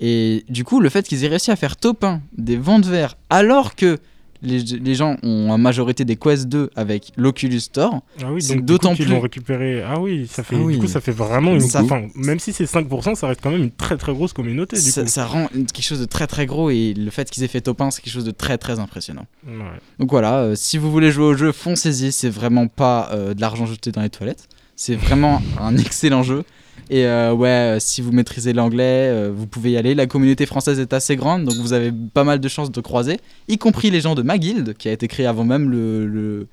Et 0.00 0.44
du 0.48 0.64
coup, 0.64 0.80
le 0.80 0.88
fait 0.88 1.06
qu'ils 1.06 1.24
aient 1.24 1.28
réussi 1.28 1.50
à 1.50 1.56
faire 1.56 1.76
top 1.76 2.04
1 2.04 2.22
des 2.36 2.56
ventes 2.56 2.86
VR 2.86 3.16
alors 3.28 3.74
que 3.74 3.98
les, 4.42 4.58
les 4.60 4.94
gens 4.94 5.16
ont 5.22 5.50
en 5.50 5.58
majorité 5.58 6.04
des 6.04 6.16
Quest 6.16 6.48
2 6.48 6.70
avec 6.76 7.12
l'Oculus 7.16 7.60
Store, 7.60 8.00
Ah 8.22 8.32
oui, 8.32 8.40
C'est 8.42 8.54
donc 8.56 8.64
d'autant 8.64 8.94
plus. 8.94 9.04
plus- 9.04 9.12
l'ont 9.14 9.20
récupéré. 9.20 9.82
Ah 9.82 10.00
oui, 10.00 10.26
ça 10.30 10.42
fait. 10.42 10.56
Ah 10.56 10.62
oui. 10.62 10.74
Du 10.74 10.80
coup, 10.80 10.86
ça 10.86 11.00
fait 11.00 11.12
vraiment 11.12 11.52
une. 11.54 11.60
Ça- 11.60 11.82
Enfin, 11.82 12.02
même 12.14 12.38
si 12.38 12.52
c'est 12.52 12.64
5%, 12.64 13.14
ça 13.14 13.26
reste 13.28 13.40
quand 13.42 13.50
même 13.50 13.62
une 13.64 13.70
très 13.70 13.96
très 13.96 14.12
grosse 14.12 14.32
communauté. 14.32 14.76
Du 14.76 14.82
ça, 14.82 15.02
coup. 15.02 15.08
ça 15.08 15.26
rend 15.26 15.46
quelque 15.48 15.82
chose 15.82 16.00
de 16.00 16.04
très 16.06 16.26
très 16.26 16.46
gros 16.46 16.70
et 16.70 16.94
le 16.94 17.10
fait 17.10 17.30
qu'ils 17.30 17.42
aient 17.44 17.48
fait 17.48 17.60
top 17.60 17.80
1, 17.80 17.90
c'est 17.90 18.02
quelque 18.02 18.12
chose 18.12 18.24
de 18.24 18.30
très 18.30 18.58
très 18.58 18.78
impressionnant. 18.78 19.26
Ouais. 19.46 19.52
Donc 19.98 20.10
voilà, 20.10 20.38
euh, 20.38 20.54
si 20.54 20.78
vous 20.78 20.90
voulez 20.90 21.10
jouer 21.10 21.24
au 21.26 21.34
jeu, 21.34 21.52
foncez-y, 21.52 22.12
c'est 22.12 22.30
vraiment 22.30 22.66
pas 22.68 23.10
euh, 23.12 23.34
de 23.34 23.40
l'argent 23.40 23.66
jeté 23.66 23.92
dans 23.92 24.02
les 24.02 24.10
toilettes, 24.10 24.48
c'est 24.76 24.94
vraiment 24.96 25.42
un 25.60 25.76
excellent 25.76 26.22
jeu. 26.22 26.44
Et 26.92 27.06
euh, 27.06 27.32
ouais, 27.32 27.48
euh, 27.48 27.76
si 27.78 28.02
vous 28.02 28.10
maîtrisez 28.10 28.52
l'anglais, 28.52 29.08
euh, 29.08 29.32
vous 29.32 29.46
pouvez 29.46 29.70
y 29.70 29.76
aller. 29.76 29.94
La 29.94 30.06
communauté 30.06 30.44
française 30.44 30.80
est 30.80 30.92
assez 30.92 31.14
grande, 31.14 31.44
donc 31.44 31.54
vous 31.54 31.72
avez 31.72 31.92
pas 31.92 32.24
mal 32.24 32.40
de 32.40 32.48
chances 32.48 32.72
de 32.72 32.80
croiser, 32.80 33.18
y 33.46 33.58
compris 33.58 33.90
les 33.90 34.00
gens 34.00 34.16
de 34.16 34.22
ma 34.22 34.38
guilde, 34.38 34.74
qui 34.76 34.88
a 34.88 34.92
été 34.92 35.06
créé 35.06 35.24
avant 35.24 35.44
même 35.44 35.70
le, 35.70 36.04
le, 36.04 36.48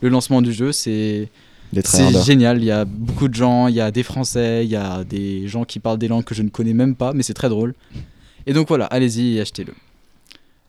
le 0.00 0.08
lancement 0.08 0.42
du 0.42 0.52
jeu. 0.52 0.70
C'est 0.70 1.28
génial, 2.24 2.58
il 2.58 2.64
y 2.66 2.70
a 2.70 2.84
beaucoup 2.84 3.26
de 3.26 3.34
gens, 3.34 3.66
il 3.66 3.74
y 3.74 3.80
a 3.80 3.90
des 3.90 4.04
Français, 4.04 4.64
il 4.64 4.70
y 4.70 4.76
a 4.76 5.02
des 5.02 5.48
gens 5.48 5.64
qui 5.64 5.80
parlent 5.80 5.98
des 5.98 6.08
langues 6.08 6.24
que 6.24 6.36
je 6.36 6.42
ne 6.42 6.50
connais 6.50 6.72
même 6.72 6.94
pas, 6.94 7.12
mais 7.12 7.24
c'est 7.24 7.34
très 7.34 7.48
drôle. 7.48 7.74
Et 8.46 8.52
donc 8.52 8.68
voilà, 8.68 8.84
allez-y 8.86 9.38
et 9.38 9.40
achetez-le. 9.40 9.74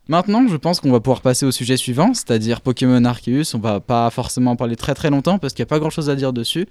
Maintenant, 0.07 0.47
je 0.47 0.57
pense 0.57 0.79
qu'on 0.79 0.91
va 0.91 0.99
pouvoir 0.99 1.21
passer 1.21 1.45
au 1.45 1.51
sujet 1.51 1.77
suivant, 1.77 2.15
c'est-à-dire 2.15 2.61
Pokémon 2.61 3.05
Arceus. 3.05 3.53
On 3.53 3.59
va 3.59 3.79
pas 3.79 4.09
forcément 4.09 4.51
en 4.51 4.55
parler 4.55 4.75
très 4.75 4.95
très 4.95 5.11
longtemps 5.11 5.37
parce 5.37 5.53
qu'il 5.53 5.61
n'y 5.61 5.67
a 5.67 5.73
pas 5.73 5.79
grand-chose 5.79 6.09
à 6.09 6.15
dire 6.15 6.33
dessus. 6.33 6.67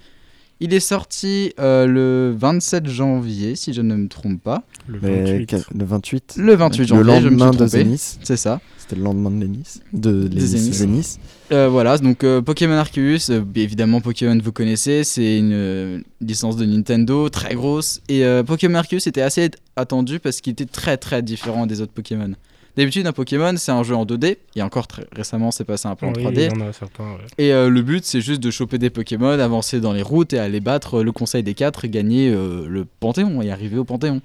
Il 0.63 0.73
est 0.75 0.79
sorti 0.79 1.53
euh, 1.59 1.87
le 1.87 2.35
27 2.37 2.87
janvier, 2.87 3.55
si 3.55 3.73
je 3.73 3.81
ne 3.81 3.95
me 3.95 4.07
trompe 4.07 4.41
pas. 4.41 4.63
Le 4.87 4.99
Mais 5.01 5.23
28. 5.23 5.45
quel- 5.47 5.63
le 5.75 5.85
28. 5.85 6.33
Le 6.37 6.53
28 6.55 6.79
le 6.81 6.85
janvier, 6.85 7.03
je 7.21 7.29
me 7.29 7.29
lendemain 7.31 7.51
suis 7.51 7.59
de. 7.61 7.67
Zenith. 7.67 8.19
C'est 8.23 8.37
ça. 8.37 8.61
C'était 8.77 8.95
le 8.95 9.01
lendemain 9.03 9.31
de 9.31 9.39
Lénis. 9.41 9.81
De 9.91 10.29
Zenith. 10.39 10.73
Zenith. 10.73 11.19
Euh, 11.51 11.67
voilà, 11.67 11.97
donc 11.97 12.23
euh, 12.23 12.41
Pokémon 12.41 12.73
Arceus, 12.75 13.31
euh, 13.31 13.41
évidemment 13.55 14.01
Pokémon 14.01 14.37
vous 14.43 14.51
connaissez, 14.51 15.03
c'est 15.03 15.37
une 15.39 15.51
euh, 15.53 15.99
licence 16.21 16.57
de 16.57 16.65
Nintendo 16.65 17.27
très 17.29 17.55
grosse. 17.55 18.01
Et 18.07 18.23
euh, 18.23 18.43
Pokémon 18.43 18.75
Arceus 18.75 19.07
était 19.07 19.21
assez 19.21 19.49
attendu 19.75 20.19
parce 20.19 20.41
qu'il 20.41 20.53
était 20.53 20.65
très 20.65 20.97
très 20.97 21.21
différent 21.23 21.65
des 21.65 21.81
autres 21.81 21.91
Pokémon. 21.93 22.33
D'habitude 22.77 23.05
un 23.05 23.11
Pokémon 23.11 23.53
c'est 23.57 23.71
un 23.71 23.83
jeu 23.83 23.95
en 23.95 24.05
2D, 24.05 24.37
et 24.55 24.61
encore 24.61 24.87
très 24.87 25.05
récemment 25.11 25.51
c'est 25.51 25.65
passé 25.65 25.87
un 25.87 25.95
peu 25.95 26.05
en 26.05 26.13
Oui, 26.13 26.23
3D. 26.23 26.49
Il 26.53 26.59
y 26.59 26.63
en 26.63 26.67
a 26.67 26.73
certains. 26.73 27.03
ouais. 27.03 27.19
Et 27.37 27.53
euh, 27.53 27.69
le 27.69 27.81
but 27.81 28.05
c'est 28.05 28.21
juste 28.21 28.41
de 28.41 28.49
choper 28.51 28.77
des 28.77 28.89
Pokémon, 28.89 29.27
avancer 29.39 29.81
dans 29.81 29.93
les 29.93 30.01
routes 30.01 30.33
et 30.33 30.39
aller 30.39 30.59
battre 30.61 31.03
le 31.03 31.11
Conseil 31.11 31.43
des 31.43 31.53
Quatre 31.53 31.83
et 31.85 31.89
gagner 31.89 32.29
euh, 32.33 32.65
le 32.67 32.85
Panthéon 32.85 33.41
et 33.41 33.51
arriver 33.51 33.77
au 33.77 33.83
Panthéon. 33.83 34.21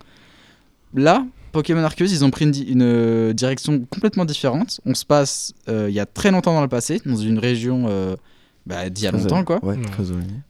Là, 0.95 1.27
Pokémon 1.53 1.83
Arceus, 1.83 2.07
ils 2.13 2.25
ont 2.25 2.31
pris 2.31 2.45
une, 2.45 2.51
di- 2.51 2.63
une, 2.69 2.83
euh, 2.83 3.33
direction 3.33 3.85
complètement 3.91 4.25
différente. 4.25 4.81
On 4.87 4.95
se 4.95 5.05
passe 5.05 5.53
euh, 5.69 5.87
il 5.89 5.95
y 5.95 6.01
a 6.01 6.07
très 6.07 6.31
longtemps 6.31 6.55
dans 6.55 6.63
le 6.63 6.69
passé, 6.69 7.01
dans 7.05 7.17
une 7.17 7.39
région 7.39 7.87
euh, 7.89 8.15
bah, 8.67 8.89
d'il 8.91 9.05
y 9.05 9.09
a 9.09 9.11
longtemps 9.13 9.43
quoi. 9.45 9.65
Ouais, 9.65 9.77
très. 9.81 10.05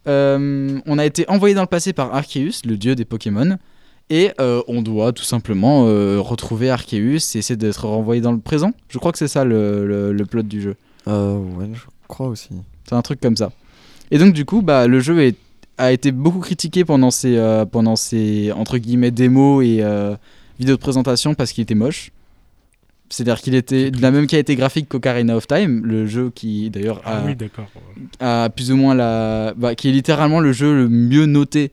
Euh, 0.09 0.79
on 0.87 0.99
a 0.99 1.05
été 1.07 1.29
envoyé 1.29 1.55
dans 1.55 1.63
le 1.63 1.67
passé 1.67 1.93
par 1.93 2.15
Arceus, 2.15 2.63
le 2.65 2.77
dieu 2.77 2.95
des 2.95 3.05
Pokémon, 3.05 3.57
et 4.11 4.31
euh, 4.41 4.63
on 4.69 4.83
doit 4.83 5.13
tout 5.13 5.25
simplement 5.25 5.87
euh, 5.87 6.19
retrouver 6.21 6.71
Arceus 6.71 7.17
et 7.35 7.39
essayer 7.39 7.57
d'être 7.57 7.87
renvoyé 7.87 8.21
dans 8.21 8.33
le 8.33 8.39
présent. 8.39 8.73
Je 8.89 8.99
crois 8.99 9.13
que 9.13 9.19
c'est 9.19 9.29
ça 9.29 9.45
le, 9.45 9.87
le- 9.87 10.13
le 10.13 10.27
plot 10.27 10.43
du 10.43 10.61
jeu. 10.63 10.77
Euh, 11.09 11.37
ouais, 11.37 11.69
je 11.75 11.81
crois 12.09 12.29
aussi. 12.29 12.51
C'est 12.89 12.95
un 12.95 13.03
truc 13.03 13.21
comme 13.21 13.37
ça. 13.37 13.51
Et 14.11 14.19
donc 14.19 14.33
du 14.33 14.45
coup, 14.45 14.63
bah, 14.63 14.87
le 14.87 15.01
jeu 15.01 15.21
est- 15.23 15.37
a 15.79 15.93
été 15.93 16.13
beaucoup 16.13 16.39
critiqué 16.41 16.85
pendant 16.85 17.11
ses, 17.11 17.37
euh, 17.37 17.65
pendant 17.65 17.97
ses 17.97 18.53
entre 18.53 18.79
guillemets 18.79 19.11
démos 19.11 19.65
et 19.65 19.79
euh, 19.83 20.15
vidéos 20.59 20.77
de 20.77 20.81
présentation 20.81 21.35
parce 21.35 21.53
qu'il 21.53 21.63
était 21.63 21.75
moche. 21.75 22.13
C'est-à-dire 23.09 23.41
qu'il 23.41 23.55
était 23.55 23.91
de 23.93 24.03
la 24.03 24.11
même 24.11 24.27
qualité 24.27 24.57
graphique 24.57 24.89
qu'Ocarina 24.89 25.37
of 25.37 25.47
Time, 25.47 25.85
le 25.85 26.07
jeu 26.07 26.31
qui 26.35 26.71
d'ailleurs 26.71 27.03
Ah 27.05 27.23
oui, 27.25 27.37
a 28.19 28.49
plus 28.51 28.73
ou 28.73 28.77
moins 28.77 28.95
la, 28.97 29.55
bah, 29.57 29.75
qui 29.77 29.89
est 29.89 29.93
littéralement 29.93 30.41
le 30.41 30.53
jeu 30.53 30.75
le 30.75 30.89
mieux 30.89 31.27
noté, 31.27 31.71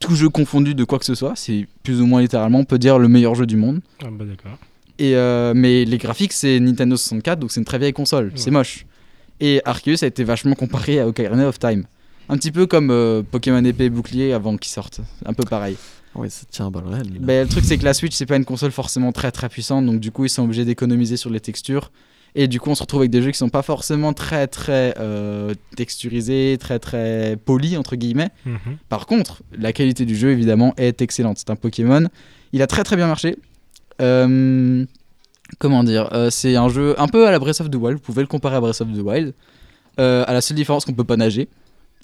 tout 0.00 0.14
jeu 0.14 0.28
confondu 0.28 0.74
de 0.74 0.84
quoi 0.84 0.98
que 0.98 1.04
ce 1.04 1.14
soit. 1.14 1.32
C'est 1.36 1.66
plus 1.82 2.00
ou 2.00 2.06
moins 2.06 2.20
littéralement, 2.20 2.60
on 2.60 2.64
peut 2.64 2.78
dire 2.78 2.98
le 2.98 3.08
meilleur 3.08 3.34
jeu 3.34 3.46
du 3.46 3.56
monde. 3.56 3.80
Ah 4.02 4.08
bah 4.10 4.24
d'accord. 4.24 4.58
Et 4.98 5.16
euh, 5.16 5.52
mais 5.54 5.84
les 5.84 5.98
graphiques, 5.98 6.32
c'est 6.32 6.60
Nintendo 6.60 6.96
64, 6.96 7.38
donc 7.40 7.50
c'est 7.50 7.60
une 7.60 7.64
très 7.64 7.78
vieille 7.78 7.92
console. 7.92 8.32
C'est 8.36 8.50
moche. 8.50 8.86
Et 9.40 9.60
Arceus 9.64 10.04
a 10.04 10.06
été 10.06 10.22
vachement 10.22 10.54
comparé 10.54 11.00
à 11.00 11.08
Ocarina 11.08 11.48
of 11.48 11.58
Time. 11.58 11.84
Un 12.28 12.36
petit 12.36 12.52
peu 12.52 12.66
comme 12.66 12.90
euh, 12.90 13.22
Pokémon 13.22 13.62
épée 13.64 13.84
et 13.84 13.90
bouclier 13.90 14.32
avant 14.32 14.56
qu'ils 14.56 14.70
sortent. 14.70 15.00
Un 15.26 15.34
peu 15.34 15.42
pareil. 15.42 15.76
Ouais, 16.14 16.30
ça 16.30 16.46
tient 16.48 16.70
là. 16.70 17.02
Ben, 17.20 17.42
le 17.42 17.48
truc, 17.48 17.64
c'est 17.64 17.76
que 17.76 17.84
la 17.84 17.92
Switch, 17.92 18.14
c'est 18.14 18.26
pas 18.26 18.36
une 18.36 18.44
console 18.44 18.70
forcément 18.70 19.10
très 19.10 19.32
très 19.32 19.48
puissante, 19.48 19.84
donc 19.84 19.98
du 19.98 20.12
coup, 20.12 20.24
ils 20.24 20.30
sont 20.30 20.44
obligés 20.44 20.64
d'économiser 20.64 21.16
sur 21.16 21.28
les 21.30 21.40
textures. 21.40 21.90
Et 22.36 22.48
du 22.48 22.58
coup, 22.58 22.70
on 22.70 22.74
se 22.74 22.82
retrouve 22.82 23.02
avec 23.02 23.12
des 23.12 23.22
jeux 23.22 23.30
qui 23.30 23.38
sont 23.38 23.48
pas 23.48 23.62
forcément 23.62 24.12
très 24.12 24.48
très 24.48 24.94
euh, 24.98 25.54
texturisés, 25.76 26.56
très 26.58 26.80
très 26.80 27.36
polis, 27.36 27.76
entre 27.76 27.94
guillemets. 27.94 28.30
Mhm. 28.44 28.76
Par 28.88 29.06
contre, 29.06 29.42
la 29.56 29.72
qualité 29.72 30.04
du 30.04 30.16
jeu, 30.16 30.30
évidemment, 30.30 30.74
est 30.76 31.00
excellente. 31.00 31.38
C'est 31.38 31.50
un 31.50 31.56
Pokémon. 31.56 32.08
Il 32.52 32.60
a 32.62 32.66
très 32.66 32.82
très 32.82 32.96
bien 32.96 33.06
marché. 33.06 33.38
Euh, 34.02 34.84
comment 35.60 35.84
dire 35.84 36.08
euh, 36.12 36.28
C'est 36.30 36.56
un 36.56 36.68
jeu 36.68 37.00
un 37.00 37.06
peu 37.06 37.28
à 37.28 37.30
la 37.30 37.38
Breath 37.38 37.60
of 37.60 37.70
the 37.70 37.76
Wild. 37.76 37.98
Vous 37.98 38.04
pouvez 38.04 38.22
le 38.22 38.28
comparer 38.28 38.56
à 38.56 38.60
Breath 38.60 38.80
of 38.80 38.88
the 38.88 39.02
Wild. 39.02 39.32
À 39.96 40.32
la 40.32 40.40
seule 40.40 40.56
différence 40.56 40.84
qu'on 40.84 40.92
peut 40.92 41.04
pas 41.04 41.16
nager. 41.16 41.48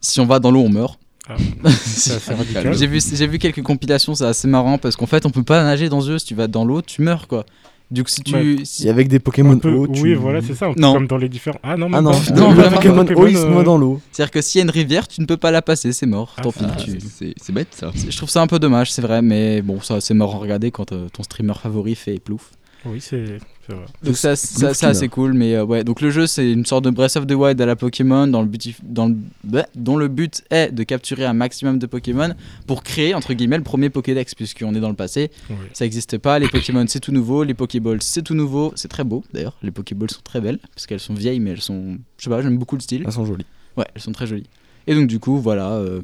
Si 0.00 0.20
on 0.20 0.26
va 0.26 0.38
dans 0.38 0.52
l'eau, 0.52 0.60
on 0.60 0.68
meurt. 0.68 1.00
Ah. 1.28 1.36
J'ai 2.72 2.86
vu, 2.86 2.98
vu 2.98 3.38
quelques 3.38 3.62
compilations, 3.62 4.14
c'est 4.14 4.24
assez 4.24 4.48
marrant 4.48 4.78
parce 4.78 4.94
qu'en 4.94 5.06
fait, 5.06 5.26
on 5.26 5.30
peut 5.30 5.42
pas 5.42 5.64
nager 5.64 5.88
dans 5.88 6.00
ce 6.00 6.12
jeu. 6.12 6.18
Si 6.18 6.26
tu 6.26 6.34
vas 6.36 6.46
dans 6.46 6.64
l'eau, 6.64 6.82
tu 6.82 7.02
meurs 7.02 7.26
quoi. 7.26 7.44
Du 7.90 8.04
coup, 8.04 8.08
si 8.10 8.22
tu. 8.22 8.34
Ouais. 8.34 8.56
si- 8.64 8.86
Et 8.86 8.90
avec 8.90 9.08
des 9.08 9.18
Pokémon 9.18 9.52
Un 9.52 9.58
peu- 9.58 9.72
eau, 9.72 9.86
tu- 9.88 10.00
Oui, 10.02 10.14
voilà, 10.14 10.40
c'est 10.42 10.54
ça. 10.54 10.70
peu 10.72 10.80
Non. 10.80 10.92
Comme 10.94 11.06
dans 11.08 11.16
les 11.16 11.28
différents. 11.28 11.58
Ah 11.62 11.76
non, 11.76 11.88
Ah 11.92 12.00
non, 12.00 12.12
pas. 12.12 12.34
Non, 12.34 12.50
le 12.50 12.54
vraiment 12.54 12.76
Pokémon 12.76 13.04
eau, 13.16 13.26
il 13.26 13.36
se 13.36 13.42
euh, 13.44 13.50
noie 13.50 13.64
dans 13.64 13.78
l'eau. 13.78 14.00
C'est-à-dire 14.12 14.30
que 14.30 14.40
s'il 14.40 14.60
y 14.60 14.62
a 14.62 14.64
une 14.64 14.70
rivière, 14.70 15.08
tu 15.08 15.20
ne 15.20 15.26
peux 15.26 15.36
pas 15.36 15.50
la 15.50 15.60
passer, 15.60 15.92
c'est 15.92 16.06
mort. 16.06 16.34
Ah, 16.38 16.42
Tant 16.42 16.52
pis. 16.52 16.64
Tu- 16.78 16.98
c'est 17.00 17.34
c'est 17.40 17.52
bête 17.52 17.68
ça. 17.72 17.90
Je 18.08 18.16
trouve 18.16 18.30
ça 18.30 18.42
un 18.42 18.46
peu 18.46 18.58
dommage, 18.60 18.92
c'est 18.92 19.02
vrai, 19.02 19.22
mais 19.22 19.60
bon, 19.62 19.80
ça 19.80 20.00
c'est 20.00 20.14
mort 20.14 20.36
à 20.36 20.38
regarder 20.38 20.70
quand 20.70 20.92
euh, 20.92 21.08
ton 21.12 21.22
streamer 21.24 21.54
favori 21.60 21.94
fait 21.96 22.20
plouf. 22.20 22.50
Oui, 22.86 23.00
c'est 23.00 23.38
c'est 23.66 23.74
vrai. 23.74 23.84
Donc 24.02 24.16
ça, 24.16 24.36
ça 24.36 24.58
Plouf 24.66 24.76
c'est 24.76 24.86
assez 24.86 25.08
cool, 25.08 25.34
mais 25.34 25.54
euh, 25.54 25.64
ouais. 25.64 25.84
Donc 25.84 26.00
le 26.00 26.10
jeu 26.10 26.26
c'est 26.26 26.50
une 26.50 26.64
sorte 26.64 26.84
de 26.84 26.90
Breath 26.90 27.16
of 27.16 27.26
the 27.26 27.32
Wild 27.32 27.60
à 27.60 27.66
la 27.66 27.76
Pokémon, 27.76 28.26
dans 28.26 28.40
le 28.40 28.48
but, 28.48 28.74
dans 28.82 29.08
le, 29.08 29.16
bah, 29.44 29.66
dont 29.74 29.96
le 29.98 30.08
but 30.08 30.42
est 30.50 30.72
de 30.72 30.82
capturer 30.82 31.24
un 31.26 31.34
maximum 31.34 31.78
de 31.78 31.86
Pokémon 31.86 32.34
pour 32.66 32.82
créer 32.82 33.14
entre 33.14 33.34
guillemets 33.34 33.58
le 33.58 33.64
premier 33.64 33.90
Pokédex, 33.90 34.34
puisqu'on 34.34 34.74
est 34.74 34.80
dans 34.80 34.88
le 34.88 34.94
passé. 34.94 35.30
Oui. 35.50 35.56
Ça 35.74 35.84
n'existe 35.84 36.16
pas. 36.18 36.38
Les 36.38 36.48
Pokémon 36.48 36.84
c'est 36.88 37.00
tout 37.00 37.12
nouveau, 37.12 37.44
les 37.44 37.54
Pokéballs 37.54 38.02
c'est 38.02 38.22
tout 38.22 38.34
nouveau, 38.34 38.72
c'est 38.76 38.88
très 38.88 39.04
beau 39.04 39.24
d'ailleurs. 39.34 39.56
Les 39.62 39.70
Pokéballs 39.70 40.10
sont 40.10 40.22
très 40.24 40.40
belles 40.40 40.58
parce 40.74 40.86
qu'elles 40.86 41.00
sont 41.00 41.14
vieilles, 41.14 41.40
mais 41.40 41.50
elles 41.50 41.60
sont, 41.60 41.98
je 42.16 42.24
sais 42.24 42.30
pas, 42.30 42.40
j'aime 42.40 42.56
beaucoup 42.56 42.76
le 42.76 42.80
style. 42.82 43.02
Elles 43.04 43.12
sont 43.12 43.26
jolies. 43.26 43.46
Ouais, 43.76 43.86
elles 43.94 44.00
sont 44.02 44.12
très 44.12 44.26
jolies. 44.26 44.48
Et 44.86 44.94
donc 44.94 45.06
du 45.06 45.18
coup, 45.18 45.38
voilà. 45.38 45.72
euh, 45.72 46.00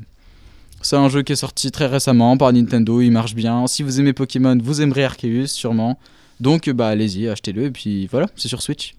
c'est 0.86 0.94
un 0.96 1.08
jeu 1.08 1.22
qui 1.22 1.32
est 1.32 1.36
sorti 1.36 1.72
très 1.72 1.86
récemment 1.86 2.36
par 2.36 2.52
Nintendo, 2.52 3.00
il 3.00 3.10
marche 3.10 3.34
bien. 3.34 3.66
Si 3.66 3.82
vous 3.82 3.98
aimez 3.98 4.12
Pokémon, 4.12 4.56
vous 4.62 4.80
aimerez 4.80 5.04
Arceus 5.04 5.48
sûrement. 5.48 5.98
Donc 6.38 6.68
euh, 6.68 6.72
bah 6.72 6.86
allez-y, 6.86 7.28
achetez-le 7.28 7.64
et 7.64 7.70
puis 7.72 8.06
voilà, 8.06 8.28
c'est 8.36 8.46
sur 8.46 8.62
Switch. 8.62 8.94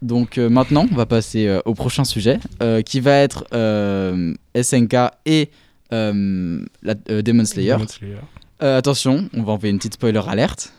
Donc 0.00 0.38
euh, 0.38 0.48
maintenant, 0.48 0.86
on 0.90 0.96
va 0.96 1.06
passer 1.06 1.46
euh, 1.46 1.60
au 1.66 1.74
prochain 1.74 2.02
sujet 2.02 2.40
euh, 2.64 2.82
qui 2.82 2.98
va 2.98 3.12
être 3.12 3.44
euh, 3.54 4.34
SNK 4.60 4.94
et 5.24 5.50
euh, 5.92 6.64
la, 6.82 6.94
euh, 7.08 7.22
Demon 7.22 7.44
Slayer. 7.44 7.74
Demon 7.74 7.86
Slayer. 7.86 8.16
Euh, 8.64 8.78
attention, 8.78 9.28
on 9.34 9.44
va 9.44 9.52
envoyer 9.52 9.70
une 9.70 9.78
petite 9.78 9.94
spoiler 9.94 10.22
alerte. 10.26 10.72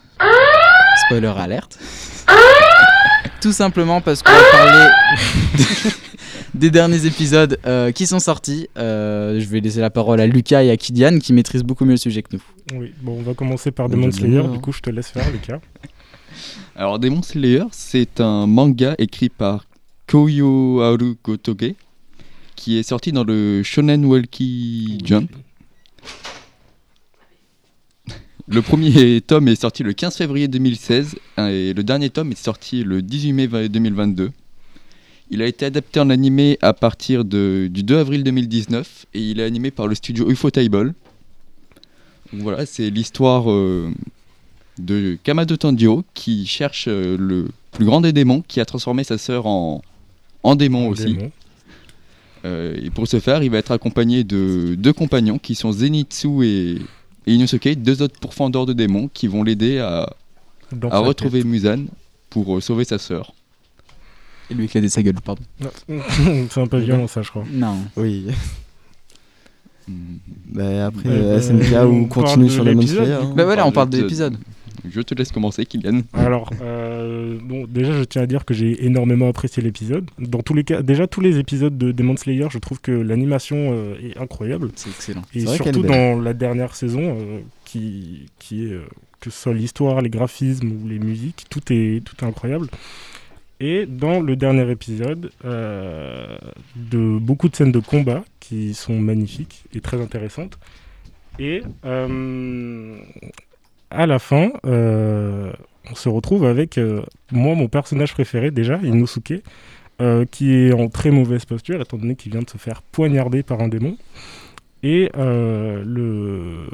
Spoiler 1.06 1.32
alerte. 1.34 1.78
Tout 3.40 3.52
simplement 3.52 4.02
parce 4.02 4.22
qu'on 4.22 4.32
va 4.32 4.50
parler 4.52 4.88
des 6.54 6.70
derniers 6.70 7.06
épisodes 7.06 7.58
euh, 7.66 7.92
qui 7.92 8.06
sont 8.06 8.20
sortis. 8.20 8.68
Euh, 8.78 9.40
je 9.40 9.46
vais 9.46 9.60
laisser 9.60 9.80
la 9.80 9.90
parole 9.90 10.20
à 10.20 10.26
Lucas 10.26 10.62
et 10.62 10.70
à 10.70 10.76
Kylian 10.76 11.18
qui 11.18 11.32
maîtrisent 11.32 11.64
beaucoup 11.64 11.84
mieux 11.84 11.92
le 11.92 11.96
sujet 11.96 12.22
que 12.22 12.36
nous. 12.36 12.42
Oui, 12.78 12.92
bon, 13.02 13.18
on 13.18 13.22
va 13.22 13.34
commencer 13.34 13.70
par 13.70 13.88
Demon 13.88 14.10
Slayer. 14.10 14.42
Du 14.48 14.58
coup, 14.60 14.72
je 14.72 14.80
te 14.80 14.90
laisse 14.90 15.08
faire, 15.08 15.30
Lucas. 15.30 15.60
Alors 16.76 16.98
Demon 16.98 17.22
Slayer, 17.22 17.64
c'est 17.70 18.20
un 18.20 18.46
manga 18.46 18.94
écrit 18.98 19.28
par 19.28 19.66
Koyo 20.08 20.80
Haru 20.80 21.16
Gotoge 21.22 21.74
qui 22.56 22.78
est 22.78 22.82
sorti 22.82 23.12
dans 23.12 23.24
le 23.24 23.62
Shonen 23.62 24.04
Walkie 24.04 24.98
Jump. 25.04 25.30
Le 28.46 28.60
premier 28.60 29.20
tome 29.20 29.48
est 29.48 29.60
sorti 29.60 29.82
le 29.82 29.92
15 29.92 30.16
février 30.16 30.48
2016 30.48 31.16
hein, 31.36 31.48
et 31.48 31.72
le 31.72 31.82
dernier 31.82 32.10
tome 32.10 32.32
est 32.32 32.42
sorti 32.42 32.84
le 32.84 33.00
18 33.02 33.32
mai 33.32 33.68
2022. 33.68 34.30
Il 35.30 35.42
a 35.42 35.46
été 35.46 35.64
adapté 35.64 36.00
en 36.00 36.10
animé 36.10 36.58
à 36.62 36.72
partir 36.74 37.24
de- 37.24 37.68
du 37.70 37.82
2 37.82 37.96
avril 37.98 38.22
2019 38.24 39.06
et 39.14 39.20
il 39.20 39.40
est 39.40 39.44
animé 39.44 39.70
par 39.70 39.86
le 39.86 39.94
studio 39.94 40.30
Ufotable. 40.30 40.94
Donc 42.32 42.42
voilà, 42.42 42.66
c'est 42.66 42.90
l'histoire 42.90 43.50
euh, 43.50 43.90
de 44.78 45.16
Kamado 45.22 45.56
Tanjiro 45.56 46.04
qui 46.14 46.46
cherche 46.46 46.86
euh, 46.88 47.16
le 47.18 47.48
plus 47.72 47.84
grand 47.86 48.00
des 48.00 48.12
démons 48.12 48.42
qui 48.46 48.60
a 48.60 48.64
transformé 48.64 49.02
sa 49.04 49.18
sœur 49.18 49.46
en, 49.46 49.82
en 50.42 50.56
démon 50.56 50.88
aussi. 50.88 51.14
Démon. 51.14 51.30
Euh, 52.44 52.76
et 52.82 52.90
pour 52.90 53.08
ce 53.08 53.18
faire, 53.20 53.42
il 53.42 53.50
va 53.50 53.58
être 53.58 53.70
accompagné 53.72 54.22
de 54.24 54.74
deux 54.76 54.92
compagnons 54.92 55.38
qui 55.38 55.54
sont 55.54 55.72
Zenitsu 55.72 56.44
et, 56.44 56.72
et 57.26 57.32
Inosuke, 57.34 57.76
deux 57.82 58.02
autres 58.02 58.18
pourfendeurs 58.20 58.66
de 58.66 58.74
démons 58.74 59.08
qui 59.12 59.26
vont 59.28 59.42
l'aider 59.42 59.78
à, 59.78 60.12
retrouver 61.00 61.42
Musan 61.44 61.86
pour 62.30 62.62
sauver 62.62 62.84
sa 62.84 62.98
sœur. 62.98 63.32
Et 64.50 64.54
lui 64.54 64.64
éclater 64.64 64.88
sa 64.88 65.02
gueule, 65.02 65.14
pardon. 65.24 65.42
c'est 66.50 66.60
un 66.60 66.66
peu 66.66 66.78
violent, 66.78 67.06
ça, 67.06 67.22
je 67.22 67.30
crois. 67.30 67.44
Non. 67.50 67.76
Oui. 67.96 68.26
Hmm. 69.88 69.92
Mais 70.52 70.80
après, 70.80 71.08
Ouais, 71.08 71.14
euh, 71.14 71.36
bah, 71.36 71.42
SNK 71.42 71.74
on 71.74 71.86
ou 72.00 72.06
parle 72.06 72.24
continue 72.26 72.44
de 72.46 72.50
sur 72.50 72.64
Demon 72.64 72.80
l'épisode, 72.80 73.04
du 73.06 73.12
hein. 73.12 73.20
coup. 73.26 73.34
Bah 73.34 73.44
voilà, 73.44 73.66
on 73.66 73.72
parle 73.72 73.90
de 73.90 73.98
de- 73.98 74.02
l'épisode. 74.02 74.36
Je 74.90 75.00
te 75.00 75.14
laisse 75.14 75.32
commencer, 75.32 75.64
Kylian. 75.64 76.02
Alors, 76.12 76.50
euh, 76.60 77.38
bon, 77.42 77.64
déjà, 77.66 77.92
je 77.92 78.04
tiens 78.04 78.22
à 78.22 78.26
dire 78.26 78.44
que 78.44 78.52
j'ai 78.52 78.84
énormément 78.84 79.28
apprécié 79.28 79.62
l'épisode. 79.62 80.10
Dans 80.18 80.40
tous 80.42 80.52
les 80.52 80.62
cas, 80.64 80.82
déjà, 80.82 81.06
tous 81.06 81.22
les 81.22 81.38
épisodes 81.38 81.76
de 81.78 81.90
Demon 81.90 82.16
Slayer, 82.18 82.48
je 82.50 82.58
trouve 82.58 82.80
que 82.82 82.92
l'animation 82.92 83.70
euh, 83.72 83.94
est 84.02 84.18
incroyable. 84.18 84.70
C'est 84.76 84.90
excellent. 84.90 85.22
Et 85.34 85.40
C'est 85.40 85.46
vrai 85.46 85.58
qu'elle 85.58 85.72
surtout 85.74 85.86
est 85.86 85.90
belle. 85.90 86.16
dans 86.16 86.22
la 86.22 86.34
dernière 86.34 86.74
saison, 86.76 87.00
euh, 87.18 87.38
qui, 87.64 88.26
qui 88.38 88.64
est, 88.66 88.72
euh, 88.72 88.82
que 89.20 89.30
ce 89.30 89.40
soit 89.42 89.54
l'histoire, 89.54 90.02
les 90.02 90.10
graphismes 90.10 90.70
ou 90.70 90.86
les 90.86 90.98
musiques, 90.98 91.46
tout 91.48 91.62
est, 91.70 92.04
tout 92.04 92.16
est 92.22 92.28
incroyable. 92.28 92.68
Et 93.60 93.86
dans 93.86 94.20
le 94.20 94.36
dernier 94.36 94.68
épisode, 94.70 95.30
euh, 95.44 96.36
de 96.76 97.18
beaucoup 97.18 97.48
de 97.48 97.56
scènes 97.56 97.72
de 97.72 97.78
combat 97.78 98.24
qui 98.40 98.74
sont 98.74 98.98
magnifiques 98.98 99.64
et 99.72 99.80
très 99.80 100.00
intéressantes. 100.00 100.58
Et 101.38 101.62
euh, 101.84 102.96
à 103.90 104.06
la 104.06 104.18
fin, 104.18 104.50
euh, 104.66 105.52
on 105.90 105.94
se 105.94 106.08
retrouve 106.08 106.44
avec 106.44 106.78
moi, 107.30 107.54
mon 107.54 107.68
personnage 107.68 108.12
préféré 108.12 108.50
déjà, 108.50 108.78
Inosuke, 108.82 109.42
qui 110.30 110.52
est 110.52 110.72
en 110.72 110.88
très 110.88 111.10
mauvaise 111.10 111.44
posture, 111.44 111.80
étant 111.80 111.96
donné 111.96 112.16
qu'il 112.16 112.32
vient 112.32 112.42
de 112.42 112.50
se 112.50 112.58
faire 112.58 112.82
poignarder 112.82 113.42
par 113.42 113.60
un 113.60 113.68
démon. 113.68 113.96
Et 114.84 115.10
euh, 115.16 116.66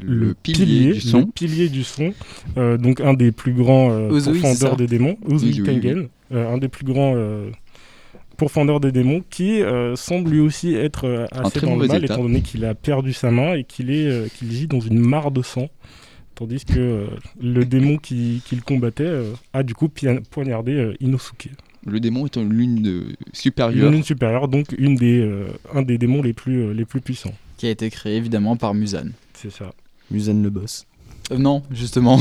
le, 0.00 0.14
Le, 0.28 0.34
pilier, 0.34 0.92
du 0.94 1.00
son. 1.00 1.18
le 1.20 1.26
pilier 1.26 1.68
du 1.68 1.84
son, 1.84 2.12
euh, 2.56 2.78
donc 2.78 3.00
un 3.00 3.14
des 3.14 3.32
plus 3.32 3.52
grands 3.52 3.90
euh, 3.90 4.08
pourfendeurs 4.08 4.76
des 4.76 4.86
démons, 4.86 5.16
oui. 5.28 5.62
Tengen, 5.62 6.08
euh, 6.32 6.52
un 6.54 6.58
des 6.58 6.68
plus 6.68 6.84
grands 6.84 7.12
euh, 7.16 7.50
pourfendeurs 8.36 8.80
des 8.80 8.92
démons, 8.92 9.22
qui 9.30 9.62
euh, 9.62 9.94
semble 9.96 10.30
lui 10.30 10.40
aussi 10.40 10.74
être 10.74 11.06
euh, 11.06 11.26
assez 11.30 11.58
très 11.58 11.66
dans 11.66 11.76
le 11.76 11.86
mal, 11.86 12.02
état. 12.04 12.14
étant 12.14 12.22
donné 12.22 12.40
qu'il 12.40 12.64
a 12.64 12.74
perdu 12.74 13.12
sa 13.12 13.30
main 13.30 13.54
et 13.54 13.64
qu'il 13.64 13.90
est 13.90 14.06
euh, 14.06 14.26
qu'il 14.34 14.50
gît 14.50 14.66
dans 14.66 14.80
une 14.80 14.98
mare 14.98 15.30
de 15.30 15.42
sang. 15.42 15.68
Tandis 16.34 16.64
que 16.64 16.78
euh, 16.78 17.06
le 17.40 17.64
démon 17.64 17.96
qui, 17.96 18.42
qui 18.44 18.56
le 18.56 18.62
combattait 18.62 19.04
euh, 19.04 19.32
a 19.52 19.62
du 19.62 19.74
coup 19.74 19.88
poignardé 20.30 20.72
euh, 20.72 20.94
Inosuke. 21.00 21.50
Le 21.86 22.00
démon 22.00 22.24
est 22.24 22.34
une 22.36 22.52
lune 22.52 22.82
de- 22.82 22.90
Une 23.10 23.14
supérieure. 23.34 23.92
lune 23.92 24.02
supérieure, 24.02 24.48
donc 24.48 24.74
une 24.78 24.96
des, 24.96 25.20
euh, 25.20 25.46
un 25.72 25.82
des 25.82 25.96
démons 25.98 26.22
les 26.22 26.32
plus, 26.32 26.62
euh, 26.62 26.72
les 26.72 26.84
plus 26.86 27.00
puissants. 27.00 27.34
Qui 27.56 27.66
a 27.66 27.70
été 27.70 27.88
créé 27.90 28.16
évidemment 28.16 28.56
par 28.56 28.74
Musan. 28.74 29.10
C'est 29.44 29.52
ça. 29.52 29.70
Musen 30.10 30.42
le 30.42 30.50
boss. 30.50 30.86
Euh, 31.32 31.38
non, 31.38 31.62
justement. 31.70 32.20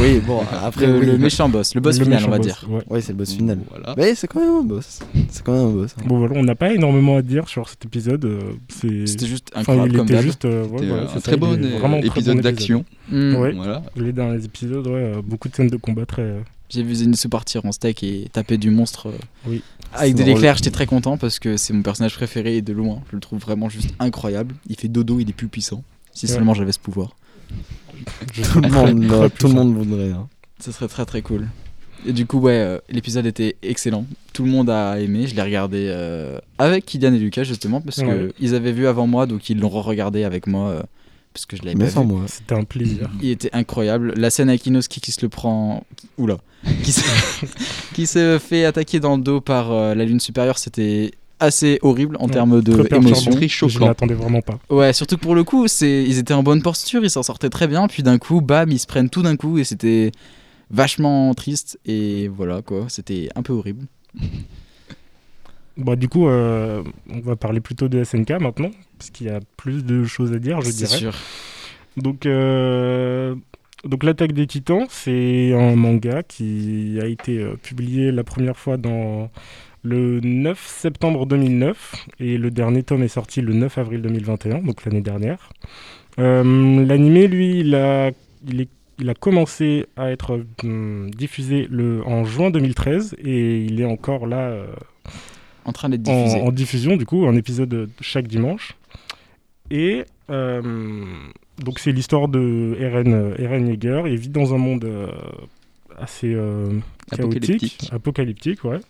Oui, 0.00 0.18
bon, 0.26 0.40
après, 0.64 0.86
le, 0.88 0.98
oui. 0.98 1.06
le 1.06 1.18
méchant 1.18 1.48
boss, 1.48 1.72
le 1.76 1.80
boss 1.80 1.98
Le 1.98 2.04
final, 2.04 2.24
on 2.26 2.30
va 2.30 2.38
boss, 2.38 2.46
dire. 2.46 2.66
ouais. 2.68 2.82
Oui, 2.90 3.00
c'est 3.00 3.12
le 3.12 3.18
boss 3.18 3.32
final. 3.34 3.58
Voilà. 3.70 3.94
Mais 3.96 4.14
c'est 4.16 4.26
quand 4.26 4.40
même 4.40 4.56
un 4.56 4.62
boss. 4.62 4.98
C'est 5.28 5.44
quand 5.44 5.52
même 5.52 5.66
un 5.68 5.72
boss. 5.82 5.94
hein. 5.98 6.02
Bon 6.06 6.18
voilà, 6.18 6.34
on 6.36 6.42
n'a 6.42 6.56
pas 6.56 6.72
énormément 6.74 7.16
à 7.16 7.22
dire 7.22 7.48
sur 7.48 7.68
cet 7.68 7.84
épisode. 7.84 8.24
euh. 8.24 8.40
C'était 9.06 9.26
juste 9.28 9.50
Enfin, 9.54 9.60
incroyable 9.74 9.90
il 9.92 9.96
comme 9.98 10.06
était 10.06 10.14
d'hab. 10.14 10.24
juste 10.24 10.44
euh, 10.46 10.64
ouais, 10.64 10.78
C'était 10.78 10.86
voilà, 10.88 11.02
un 11.04 11.08
ça, 11.08 11.20
très 11.20 11.36
bon 11.36 11.52
euh, 11.52 11.78
vraiment 11.78 11.98
très 12.00 12.08
épisode 12.08 12.36
bon 12.38 12.42
d'action. 12.42 12.84
Hmm. 13.08 13.34
Ouais. 13.36 13.52
Voilà. 13.52 13.82
Les 13.94 14.12
derniers 14.12 14.44
épisodes, 14.44 14.86
ouais, 14.88 14.94
euh, 14.94 15.22
beaucoup 15.24 15.48
de 15.48 15.54
scènes 15.54 15.68
de 15.68 15.76
combat 15.76 16.04
très. 16.06 16.22
euh, 16.22 16.40
J'ai 16.70 16.82
vu 16.82 16.96
Zenitsu 16.96 17.28
partir 17.28 17.64
en 17.66 17.70
steak 17.70 18.02
et 18.02 18.28
taper 18.32 18.58
du 18.58 18.70
monstre. 18.70 19.12
Oui. 19.46 19.62
Avec 19.94 20.16
drôle. 20.16 20.28
éclairs, 20.30 20.56
j'étais 20.56 20.70
très 20.72 20.86
content 20.86 21.16
parce 21.18 21.38
que 21.38 21.56
c'est 21.56 21.72
mon 21.72 21.82
personnage 21.82 22.14
préféré 22.16 22.56
et 22.56 22.62
de 22.62 22.72
loin. 22.72 23.00
Je 23.10 23.16
le 23.16 23.20
trouve 23.20 23.38
vraiment 23.38 23.68
juste 23.68 23.90
incroyable. 24.00 24.56
Il 24.68 24.74
fait 24.76 24.88
dodo, 24.88 25.20
il 25.20 25.30
est 25.30 25.32
plus 25.34 25.46
puissant. 25.48 25.84
Si 26.12 26.26
Ouais. 26.26 26.32
seulement 26.32 26.54
j'avais 26.54 26.72
ce 26.72 26.78
pouvoir. 26.78 27.16
je- 28.32 28.42
Tout 28.42 28.60
le 28.60 28.68
monde, 28.68 29.06
très 29.08 29.30
tout 29.30 29.30
puissant. 29.30 29.48
le 29.48 29.54
monde 29.54 29.74
voudrait. 29.76 30.10
hein. 30.10 30.28
Ce 30.60 30.72
serait 30.72 30.88
très 30.88 31.04
très 31.06 31.22
cool. 31.22 31.48
Et 32.06 32.12
du 32.12 32.24
coup, 32.26 32.38
ouais, 32.38 32.52
euh, 32.58 32.78
l'épisode 32.88 33.26
était 33.26 33.56
excellent. 33.62 34.06
Tout 34.32 34.44
le 34.44 34.50
monde 34.50 34.70
a 34.70 34.98
aimé. 35.00 35.26
Je 35.26 35.34
l'ai 35.34 35.42
regardé 35.42 35.86
euh, 35.90 36.38
avec 36.58 36.86
Kylian 36.86 37.12
et 37.14 37.18
Lucas 37.18 37.44
justement 37.44 37.80
parce 37.80 37.98
Ouais. 37.98 38.28
qu'ils 38.38 38.54
avaient 38.54 38.72
vu 38.72 38.86
avant 38.86 39.06
moi, 39.06 39.26
donc 39.26 39.50
ils 39.50 39.58
l'ont 39.58 39.68
re-regardé 39.68 40.24
avec 40.24 40.46
moi 40.46 40.68
euh, 40.70 40.82
parce 41.34 41.44
que 41.46 41.56
je 41.56 41.62
l'avais 41.62 41.76
Mais 41.76 41.84
pas 41.86 41.90
sans 41.90 42.02
vu. 42.02 42.08
moi. 42.14 42.22
C'était 42.26 42.54
un 42.54 42.64
plaisir. 42.64 43.10
Il 43.22 43.28
était 43.30 43.50
incroyable. 43.52 44.14
La 44.16 44.30
scène 44.30 44.48
avec 44.48 44.64
Inosuke 44.66 45.00
qui 45.00 45.12
se 45.12 45.20
le 45.20 45.28
prend. 45.28 45.84
Oula. 46.16 46.38
Qui 46.84 46.92
se, 46.92 47.00
qui 47.94 48.06
se 48.06 48.38
fait 48.38 48.64
attaquer 48.66 49.00
dans 49.00 49.16
le 49.16 49.22
dos 49.22 49.40
par 49.40 49.72
euh, 49.72 49.94
la 49.94 50.04
lune 50.04 50.20
supérieure, 50.20 50.58
c'était 50.58 51.10
assez 51.40 51.78
horrible 51.82 52.16
en 52.20 52.26
Ouais, 52.26 52.30
termes 52.32 52.62
de 52.62 52.72
émotion. 52.94 53.30
Très 53.32 53.48
Je 53.48 53.54
choquant. 53.54 53.86
m'attendais 53.86 54.14
vraiment 54.14 54.40
pas. 54.42 54.58
Ouais, 54.70 54.92
surtout 54.92 55.16
que 55.16 55.20
pour 55.22 55.34
le 55.34 55.42
coup, 55.44 55.66
c'est 55.68 56.04
ils 56.04 56.18
étaient 56.18 56.34
en 56.34 56.42
bonne 56.42 56.62
posture, 56.62 57.02
ils 57.02 57.10
s'en 57.10 57.22
sortaient 57.22 57.50
très 57.50 57.66
bien, 57.66 57.86
puis 57.88 58.02
d'un 58.02 58.18
coup, 58.18 58.40
bam, 58.40 58.70
ils 58.70 58.78
se 58.78 58.86
prennent 58.86 59.10
tout 59.10 59.22
d'un 59.22 59.36
coup 59.36 59.58
et 59.58 59.64
c'était 59.64 60.12
vachement 60.70 61.34
triste 61.34 61.78
et 61.86 62.28
voilà 62.28 62.62
quoi, 62.62 62.84
c'était 62.88 63.28
un 63.34 63.42
peu 63.42 63.52
horrible. 63.52 63.86
Bah, 65.76 65.96
du 65.96 66.08
coup, 66.08 66.28
euh, 66.28 66.82
on 67.08 67.20
va 67.20 67.36
parler 67.36 67.60
plutôt 67.60 67.88
de 67.88 68.04
SNK 68.04 68.32
maintenant, 68.40 68.70
parce 68.98 69.10
qu'il 69.10 69.28
y 69.28 69.30
a 69.30 69.40
plus 69.56 69.84
de 69.84 70.04
choses 70.04 70.32
à 70.32 70.38
dire, 70.38 70.60
je 70.60 70.70
C'est 70.70 70.84
dirais. 70.84 70.98
sûr. 70.98 71.14
Donc, 71.96 72.26
euh, 72.26 73.34
donc 73.84 74.02
l'attaque 74.04 74.32
des 74.32 74.46
Titans, 74.46 74.86
c'est 74.90 75.54
un 75.54 75.76
manga 75.76 76.22
qui 76.22 76.98
a 77.00 77.06
été 77.06 77.38
euh, 77.38 77.54
publié 77.62 78.12
la 78.12 78.24
première 78.24 78.56
fois 78.58 78.76
dans 78.76 79.30
le 79.82 80.20
9 80.20 80.66
septembre 80.66 81.26
2009 81.26 82.06
et 82.20 82.36
le 82.36 82.50
dernier 82.50 82.82
tome 82.82 83.02
est 83.02 83.08
sorti 83.08 83.40
le 83.40 83.54
9 83.54 83.78
avril 83.78 84.02
2021, 84.02 84.58
donc 84.60 84.84
l'année 84.84 85.00
dernière. 85.00 85.50
Euh, 86.18 86.84
L'animé, 86.84 87.28
lui, 87.28 87.60
il 87.60 87.74
a 87.74 88.10
il, 88.46 88.60
est, 88.60 88.68
il 88.98 89.08
a 89.08 89.14
commencé 89.14 89.86
à 89.96 90.10
être 90.10 90.44
hum, 90.62 91.10
diffusé 91.10 91.66
le, 91.70 92.02
en 92.06 92.24
juin 92.24 92.50
2013 92.50 93.16
et 93.18 93.64
il 93.64 93.80
est 93.80 93.86
encore 93.86 94.26
là 94.26 94.48
euh, 94.48 94.66
En 95.64 95.72
train 95.72 95.88
d'être 95.88 96.02
diffusé. 96.02 96.40
en 96.40 96.52
diffusion, 96.52 96.96
du 96.96 97.06
coup, 97.06 97.26
un 97.26 97.36
épisode 97.36 97.88
chaque 98.00 98.28
dimanche. 98.28 98.76
Et 99.70 100.04
euh, 100.30 101.04
donc, 101.58 101.78
c'est 101.78 101.92
l'histoire 101.92 102.28
de 102.28 102.76
Eren, 102.78 103.34
Eren 103.38 103.68
Yeager. 103.68 104.02
Il 104.06 104.18
vit 104.18 104.28
dans 104.28 104.52
un 104.52 104.58
monde 104.58 104.86
assez 105.98 106.36
chaotique, 107.10 107.88
apocalyptique, 107.92 108.64
ouais. 108.64 108.80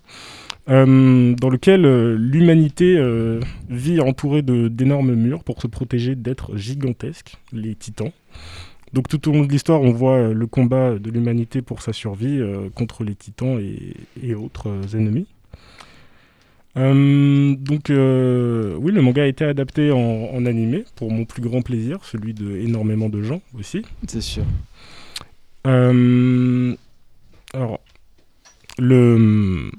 Euh, 0.69 1.35
dans 1.35 1.49
lequel 1.49 1.85
euh, 1.85 2.17
l'humanité 2.17 2.97
euh, 2.97 3.41
vit 3.69 4.01
entourée 4.01 4.43
de- 4.43 4.69
d'énormes 4.69 5.15
murs 5.15 5.43
pour 5.43 5.61
se 5.61 5.67
protéger 5.67 6.15
d'êtres 6.15 6.57
gigantesques, 6.57 7.37
les 7.53 7.75
titans. 7.75 8.13
Donc 8.93 9.09
tout 9.09 9.29
au 9.29 9.33
long 9.33 9.45
de 9.45 9.51
l'histoire, 9.51 9.81
on 9.81 9.93
voit 9.93 10.33
le 10.33 10.47
combat 10.47 10.99
de 10.99 11.11
l'humanité 11.11 11.63
pour 11.63 11.81
sa 11.83 11.93
survie 11.93 12.41
contre 12.75 13.05
les 13.05 13.15
titans 13.15 13.59
et, 13.61 13.95
et 14.23 14.35
autres 14.35 14.71
ennemis. 14.95 15.27
Euh, 16.77 17.55
donc 17.57 17.91
euh, 17.91 18.77
oui, 18.79 18.93
le 18.93 19.03
manga 19.03 19.23
a 19.23 19.27
été 19.27 19.45
adapté 19.45 19.91
en, 19.93 19.99
en 19.99 20.47
animé 20.47 20.85
pour 20.97 21.11
mon 21.11 21.25
plus 21.25 21.43
grand 21.43 21.63
plaisir, 21.63 21.99
celui 22.05 22.35
de 22.35 22.57
énormément 22.59 23.09
de 23.09 23.23
gens 23.23 23.43
aussi. 23.59 23.83
C'est 24.07 24.21
sûr. 24.21 24.45
Euh, 25.67 26.75
alors, 27.55 27.81
le, 28.79 29.71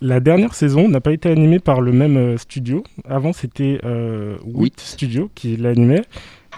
la 0.00 0.20
dernière 0.20 0.54
saison 0.54 0.88
n'a 0.88 1.00
pas 1.00 1.12
été 1.12 1.30
animée 1.30 1.58
par 1.58 1.80
le 1.80 1.92
même 1.92 2.16
euh, 2.16 2.36
studio. 2.38 2.82
Avant, 3.08 3.32
c'était 3.32 3.80
euh, 3.84 4.36
Wit. 4.44 4.80
Studio 4.80 5.30
qui 5.34 5.56
l'animait. 5.56 6.02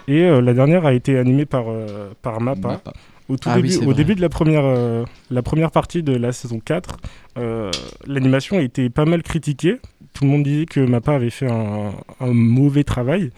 Et 0.09 0.22
euh, 0.22 0.40
la 0.40 0.55
dernière 0.55 0.87
a 0.87 0.94
été 0.94 1.18
animée 1.18 1.46
par, 1.46 1.64
euh, 1.68 2.12
par 2.22 2.40
Mappa. 2.40 2.68
Mappa. 2.68 2.92
Au, 3.28 3.37
tout 3.37 3.48
Ah 3.50 3.61
début, 3.61 3.76
au 3.87 3.94
début 3.94 4.14
de 4.14 4.20
la 4.20 4.28
première, 4.28 4.64
euh, 4.64 5.05
la 5.31 5.42
première 5.42 5.70
partie 5.70 6.02
de 6.02 6.14
la 6.14 6.33
saison 6.33 6.61
4, 6.61 6.96
euh, 7.38 7.70
l'animation 8.07 8.59
a 8.59 8.62
été 8.62 8.90
pas 8.90 9.05
mal 9.05 9.22
critiquée. 9.22 9.78
Tout 10.12 10.24
le 10.24 10.31
monde 10.31 10.42
disait 10.42 10.66
que 10.66 10.81
Mappa 10.81 11.14
avait 11.14 11.31
fait 11.31 11.50
un, 11.50 11.92
un 12.20 12.33
mauvais 12.33 12.85
travail. 12.85 13.31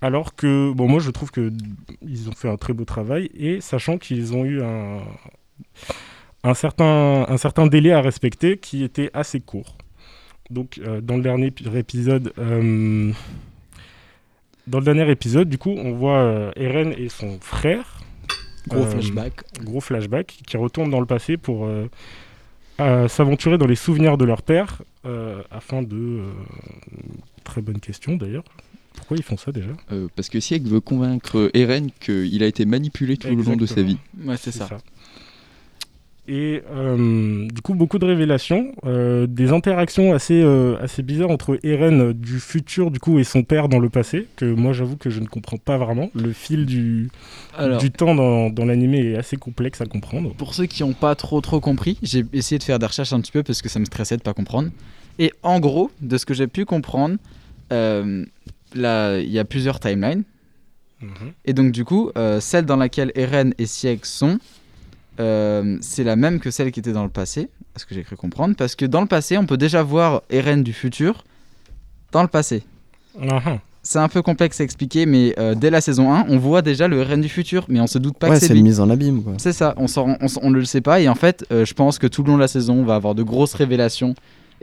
Alors 0.00 0.34
que, 0.34 0.72
bon, 0.72 0.88
moi 0.88 1.00
je 1.00 1.10
trouve 1.10 1.30
que 1.30 1.52
ils 2.06 2.28
ont 2.28 2.32
fait 2.32 2.48
un 2.48 2.56
très 2.56 2.72
beau 2.72 2.84
travail. 2.84 3.30
Et 3.34 3.60
sachant 3.60 3.98
qu'ils 3.98 4.34
ont 4.34 4.44
eu 4.44 4.62
un, 4.62 4.98
un, 6.44 6.54
certain, 6.54 7.24
un 7.28 7.36
certain 7.36 7.66
délai 7.66 7.92
à 7.92 8.00
respecter 8.00 8.58
qui 8.58 8.82
était 8.84 9.10
assez 9.14 9.40
court. 9.40 9.76
Donc, 10.50 10.78
euh, 10.84 11.00
dans 11.00 11.16
le 11.16 11.22
dernier 11.22 11.50
pi- 11.50 11.66
épisode. 11.76 12.32
euh, 12.38 13.12
dans 14.66 14.78
le 14.78 14.84
dernier 14.84 15.10
épisode, 15.10 15.48
du 15.48 15.58
coup, 15.58 15.74
on 15.76 15.92
voit 15.92 16.18
euh, 16.18 16.52
Eren 16.56 16.92
et 16.96 17.08
son 17.08 17.38
frère 17.40 18.00
Gros 18.68 18.82
Euh, 18.82 18.90
flashback. 18.90 19.32
gros 19.64 19.80
flashback, 19.80 20.38
qui 20.46 20.56
retournent 20.56 20.90
dans 20.90 21.00
le 21.00 21.06
passé 21.06 21.36
pour 21.36 21.64
euh, 21.66 21.88
euh, 22.80 23.08
s'aventurer 23.08 23.58
dans 23.58 23.66
les 23.66 23.74
souvenirs 23.74 24.16
de 24.16 24.24
leur 24.24 24.42
père, 24.42 24.82
euh, 25.04 25.42
afin 25.50 25.82
de... 25.82 25.96
euh, 25.96 26.32
très 27.42 27.60
bonne 27.60 27.80
question 27.80 28.16
d'ailleurs. 28.16 28.44
Pourquoi 28.94 29.16
ils 29.16 29.22
font 29.24 29.36
ça 29.36 29.50
déjà? 29.50 29.70
Euh, 29.90 30.06
parce 30.14 30.28
que 30.28 30.38
Sieg 30.38 30.64
veut 30.68 30.80
convaincre 30.80 31.50
Eren 31.54 31.90
qu'il 31.98 32.42
a 32.42 32.46
été 32.46 32.64
manipulé 32.66 33.16
tout 33.16 33.34
le 33.34 33.42
long 33.42 33.56
de 33.56 33.66
sa 33.66 33.82
vie. 33.82 33.98
Ouais, 34.24 34.36
c'est 34.36 34.52
ça. 34.52 34.68
Et 36.28 36.62
euh, 36.70 37.48
du 37.48 37.62
coup, 37.62 37.74
beaucoup 37.74 37.98
de 37.98 38.06
révélations, 38.06 38.72
euh, 38.86 39.26
des 39.26 39.50
interactions 39.50 40.12
assez, 40.12 40.40
euh, 40.40 40.76
assez 40.80 41.02
bizarres 41.02 41.30
entre 41.30 41.58
Eren 41.64 42.12
du 42.12 42.38
futur 42.38 42.92
du 42.92 43.00
coup 43.00 43.18
et 43.18 43.24
son 43.24 43.42
père 43.42 43.68
dans 43.68 43.80
le 43.80 43.88
passé, 43.88 44.28
que 44.36 44.44
moi 44.44 44.72
j'avoue 44.72 44.96
que 44.96 45.10
je 45.10 45.18
ne 45.18 45.26
comprends 45.26 45.56
pas 45.56 45.78
vraiment. 45.78 46.10
Le 46.14 46.32
fil 46.32 46.64
du, 46.64 47.10
Alors, 47.58 47.78
du 47.78 47.90
temps 47.90 48.14
dans, 48.14 48.50
dans 48.50 48.64
l'animé 48.64 48.98
est 48.98 49.16
assez 49.16 49.36
complexe 49.36 49.80
à 49.80 49.86
comprendre. 49.86 50.32
pour 50.34 50.54
ceux 50.54 50.66
qui 50.66 50.84
n'ont 50.84 50.92
pas 50.92 51.16
trop 51.16 51.40
trop 51.40 51.58
compris, 51.58 51.98
j'ai 52.02 52.24
essayé 52.32 52.58
de 52.60 52.62
faire 52.62 52.78
des 52.78 52.86
recherches 52.86 53.12
un 53.12 53.20
petit 53.20 53.32
peu 53.32 53.42
parce 53.42 53.60
que 53.60 53.68
ça 53.68 53.80
me 53.80 53.84
stressait 53.84 54.16
de 54.16 54.22
pas 54.22 54.34
comprendre. 54.34 54.70
Et 55.18 55.32
en 55.42 55.58
gros, 55.58 55.90
de 56.00 56.16
ce 56.18 56.24
que 56.24 56.34
j'ai 56.34 56.46
pu 56.46 56.64
comprendre, 56.64 57.16
là, 57.70 59.18
il 59.18 59.30
y 59.30 59.40
a 59.40 59.44
plusieurs 59.44 59.80
timelines. 59.80 60.22
Mhm. 61.00 61.32
Et 61.46 61.52
donc 61.52 61.72
du 61.72 61.84
coup, 61.84 62.12
celle 62.38 62.64
dans 62.64 62.76
laquelle 62.76 63.10
Eren 63.16 63.54
et 63.58 63.66
Sieg 63.66 64.04
sont, 64.04 64.38
euh, 65.20 65.78
c'est 65.80 66.04
la 66.04 66.16
même 66.16 66.40
que 66.40 66.50
celle 66.50 66.72
qui 66.72 66.80
était 66.80 66.92
dans 66.92 67.04
le 67.04 67.10
passé, 67.10 67.48
à 67.74 67.78
ce 67.78 67.86
que 67.86 67.94
j'ai 67.94 68.02
cru 68.02 68.16
comprendre, 68.16 68.54
parce 68.56 68.74
que 68.74 68.84
dans 68.84 69.00
le 69.00 69.06
passé, 69.06 69.36
on 69.38 69.46
peut 69.46 69.56
déjà 69.56 69.82
voir 69.82 70.22
Eren 70.30 70.62
du 70.62 70.72
futur 70.72 71.24
dans 72.12 72.22
le 72.22 72.28
passé. 72.28 72.62
Ah. 73.20 73.58
C'est 73.82 73.98
un 73.98 74.08
peu 74.08 74.22
complexe 74.22 74.60
à 74.60 74.64
expliquer, 74.64 75.06
mais 75.06 75.34
euh, 75.38 75.54
dès 75.54 75.70
la 75.70 75.80
saison 75.80 76.12
1, 76.12 76.26
on 76.28 76.38
voit 76.38 76.62
déjà 76.62 76.86
le 76.86 77.00
Eren 77.00 77.20
du 77.20 77.28
futur, 77.28 77.66
mais 77.68 77.80
on 77.80 77.86
se 77.86 77.98
doute 77.98 78.16
pas 78.16 78.28
ouais, 78.28 78.34
que 78.34 78.40
c'est 78.40 78.46
c'est 78.46 78.52
lui. 78.52 78.60
une 78.60 78.66
mise 78.66 78.80
en 78.80 78.88
abîme, 78.88 79.22
quoi. 79.22 79.34
C'est 79.38 79.52
ça, 79.52 79.74
on 79.76 80.50
ne 80.50 80.56
le 80.56 80.64
sait 80.64 80.80
pas, 80.80 81.00
et 81.00 81.08
en 81.08 81.14
fait, 81.14 81.44
euh, 81.50 81.64
je 81.64 81.74
pense 81.74 81.98
que 81.98 82.06
tout 82.06 82.22
le 82.22 82.28
long 82.28 82.36
de 82.36 82.40
la 82.40 82.48
saison, 82.48 82.74
on 82.74 82.84
va 82.84 82.94
avoir 82.94 83.14
de 83.14 83.22
grosses 83.22 83.54
révélations. 83.54 84.14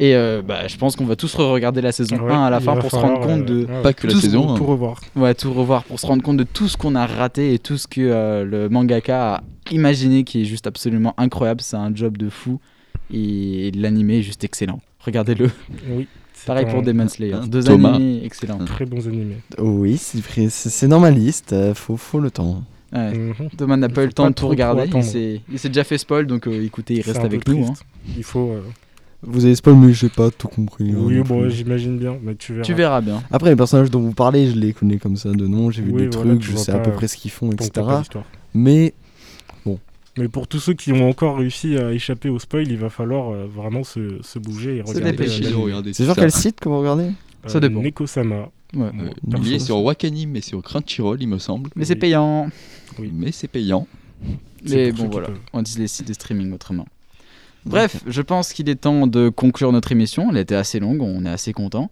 Et 0.02 0.16
euh, 0.16 0.42
bah, 0.42 0.66
je 0.68 0.78
pense 0.78 0.96
qu'on 0.96 1.06
va 1.06 1.18
tous 1.18 1.36
re-regarder 1.36 1.82
la 1.82 1.92
saison 1.92 2.16
Ouais, 2.22 2.32
1 2.32 2.44
à 2.44 2.50
la 2.50 2.62
fin 2.62 2.76
pour 2.78 2.90
se 2.90 2.96
rendre 2.96 3.20
compte 3.20 3.46
de, 3.46 3.66
euh, 3.70 3.76
ouais, 3.78 3.82
Pas 3.84 3.92
que 3.94 4.08
la 4.08 4.14
saison. 4.16 4.56
tout 4.56 4.66
revoir. 4.66 5.02
Ouais, 5.16 5.34
tout 5.36 5.52
revoir 5.54 5.84
pour 5.84 6.00
se 6.00 6.06
rendre 6.08 6.24
compte 6.24 6.38
de 6.38 6.46
tout 6.46 6.70
ce 6.70 6.78
qu'on 6.78 6.96
a 6.96 7.06
raté 7.06 7.54
et 7.54 7.60
tout 7.60 7.78
ce 7.78 7.86
que 7.86 8.00
euh, 8.02 8.46
le 8.46 8.70
mangaka 8.70 9.36
a 9.36 9.44
imaginé 9.72 10.24
qui 10.24 10.42
est 10.42 10.46
juste 10.46 10.68
absolument 10.68 11.14
incroyable. 11.18 11.60
C'est 11.62 11.76
un 11.76 11.94
job 11.94 12.18
de 12.18 12.30
fou 12.30 12.62
et 13.14 13.72
l'animé 13.76 14.20
est 14.20 14.24
juste 14.24 14.44
excellent. 14.46 14.80
Regardez-le. 15.02 15.50
Oui. 15.90 16.08
Pareil 16.46 16.66
pour 16.68 16.82
Demon 16.82 17.10
Slayer. 17.10 17.36
Deux 17.48 17.64
Thomas. 17.64 17.96
animés 17.96 18.22
excellents. 18.24 18.60
Très 18.60 18.86
bons 18.86 19.06
animés. 19.06 19.40
Oui, 19.58 19.98
c'est 19.98 20.22
vrai, 20.24 20.48
c'est 20.50 20.70
c'est 20.70 20.88
dans 20.88 21.02
ma 21.02 21.12
liste, 21.12 21.52
euh, 21.52 21.74
faut, 21.74 21.98
faut 21.98 22.22
le 22.22 22.32
temps. 22.32 22.64
Ouais. 22.94 23.14
Mhm. 23.14 23.50
Thomas 23.58 23.76
n'a 23.76 23.90
pas 23.90 24.04
eu 24.04 24.08
le 24.08 24.14
temps 24.14 24.30
de 24.30 24.34
tout 24.34 24.48
regarder. 24.48 24.90
Il 24.96 25.04
s'est 25.04 25.42
il 25.52 25.60
s'est 25.60 25.68
déjà 25.68 25.84
fait 25.84 25.98
spoil, 25.98 26.26
donc 26.26 26.48
euh, 26.48 26.64
écoutez, 26.64 26.94
il 26.96 27.02
reste 27.02 27.20
avec 27.20 27.46
nous. 27.50 27.66
hein. 27.66 27.74
Il 28.18 28.24
faut. 28.24 28.52
euh, 28.52 28.62
Vous 29.22 29.44
avez 29.46 29.56
spoil, 29.56 29.76
mais 29.76 29.92
j'ai 29.94 30.08
pas 30.10 30.32
tout 30.32 30.48
compris. 30.48 30.92
hein, 30.92 30.96
Oui, 30.98 31.20
bon, 31.22 31.50
j'imagine 31.50 31.98
bien, 31.98 32.18
mais 32.24 32.36
tu 32.36 32.54
verras. 32.54 32.66
Tu 32.66 32.74
verras 32.74 33.02
bien. 33.02 33.22
Après, 33.32 33.50
les 33.50 33.56
personnages 33.58 33.92
dont 33.92 34.00
vous 34.00 34.14
parlez, 34.14 34.50
je 34.52 34.56
les 34.56 34.72
connais 34.74 34.98
comme 34.98 35.18
ça 35.18 35.32
de 35.32 35.46
nom, 35.46 35.70
j'ai 35.72 35.82
vu 35.82 35.92
Oui, 35.92 36.02
des 36.04 36.08
voilà, 36.16 36.32
trucs, 36.32 36.44
je 36.44 36.56
sais 36.56 36.72
à 36.72 36.78
pas- 36.78 36.86
peu 36.86 36.92
près 36.92 37.08
ce 37.10 37.18
qu'ils 37.18 37.32
font, 37.32 37.52
etc. 37.52 37.70
pas 37.76 38.00
l'histoire. 38.00 38.26
Mais 38.54 38.94
Mais 40.18 40.28
pour 40.28 40.48
tous 40.48 40.60
ceux 40.60 40.74
qui 40.74 40.92
ont 40.92 41.08
encore 41.08 41.38
réussi 41.38 41.78
à 41.78 41.94
échapper 41.94 42.28
au 42.30 42.40
spoil, 42.40 42.68
il 42.68 42.78
va 42.78 42.90
falloir 42.90 43.30
euh, 43.32 43.46
vraiment 43.48 43.84
se, 43.86 44.22
se 44.22 44.38
bouger 44.40 44.78
et 44.78 44.82
regarder. 44.82 45.24
euh, 45.24 45.82
c'est 45.94 46.04
sur 46.04 46.14
ça. 46.16 46.22
quel 46.22 46.32
site 46.32 46.60
que 46.60 46.68
vous 46.68 46.80
regardez 46.80 47.12
Ça 47.46 47.58
Euh, 47.58 47.62
dépend. 47.62 47.82
Neko-sama. 47.82 48.50
Ouais. 48.74 48.88
Euh, 48.88 49.10
il 49.42 49.54
est 49.54 49.60
ça- 49.60 49.66
sur 49.68 49.82
Wakanim 49.82 50.36
et 50.36 50.42
sur 50.42 50.62
Crunchyroll, 50.62 51.22
il 51.22 51.28
me 51.28 51.38
semble. 51.38 51.70
Mais 51.76 51.86
c'est 51.86 51.96
payant. 51.96 52.50
Oui. 53.00 53.12
Mais 53.14 53.32
c'est 53.32 53.48
payant. 53.48 53.88
Mais 54.70 54.92
bon, 54.92 55.08
voilà. 55.10 55.30
On 55.54 55.62
utilise 55.62 55.80
les 55.80 55.88
sites 55.88 56.08
de 56.08 56.14
streaming 56.14 56.52
autrement. 56.54 56.86
Bref, 57.66 58.04
je 58.08 58.22
pense 58.22 58.54
qu'il 58.54 58.70
est 58.70 58.76
temps 58.76 59.08
de 59.08 59.30
conclure 59.30 59.72
notre 59.72 59.92
émission. 59.92 60.30
Elle 60.32 60.38
était 60.38 60.56
assez 60.56 60.80
longue, 60.80 61.02
on 61.02 61.26
est 61.26 61.30
assez 61.30 61.54
content. 61.54 61.90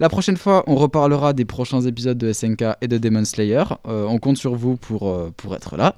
La 0.00 0.08
prochaine 0.08 0.38
fois, 0.38 0.64
on 0.66 0.76
reparlera 0.76 1.34
des 1.34 1.44
prochains 1.44 1.82
épisodes 1.82 2.16
de 2.16 2.32
SNK 2.32 2.64
et 2.80 2.88
de 2.88 2.96
Demon 2.96 3.24
Slayer. 3.26 3.64
Euh, 3.86 4.06
on 4.08 4.18
compte 4.18 4.38
sur 4.38 4.54
vous 4.54 4.76
pour, 4.76 5.08
euh, 5.08 5.30
pour 5.36 5.54
être 5.54 5.76
là. 5.76 5.94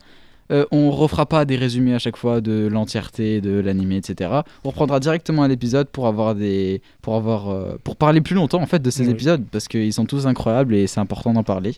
Euh, 0.50 0.66
on 0.72 0.90
refera 0.90 1.24
pas 1.24 1.44
des 1.44 1.54
résumés 1.56 1.94
à 1.94 2.00
chaque 2.00 2.16
fois 2.16 2.40
de 2.40 2.66
l'entièreté 2.70 3.40
de 3.40 3.60
l'animé, 3.60 3.96
etc. 3.98 4.30
On 4.64 4.70
reprendra 4.70 4.98
directement 4.98 5.44
à 5.44 5.48
l'épisode 5.48 5.86
pour 5.88 6.08
avoir 6.08 6.34
des, 6.34 6.82
pour 7.00 7.14
avoir, 7.14 7.76
pour 7.84 7.94
parler 7.94 8.20
plus 8.20 8.34
longtemps 8.34 8.60
en 8.60 8.66
fait 8.66 8.82
de 8.82 8.90
ces 8.90 9.04
Oui. 9.04 9.12
épisodes 9.12 9.44
parce 9.52 9.68
qu'ils 9.68 9.92
sont 9.92 10.04
tous 10.04 10.26
incroyables 10.26 10.74
et 10.74 10.88
c'est 10.88 11.00
important 11.00 11.32
d'en 11.32 11.44
parler. 11.44 11.76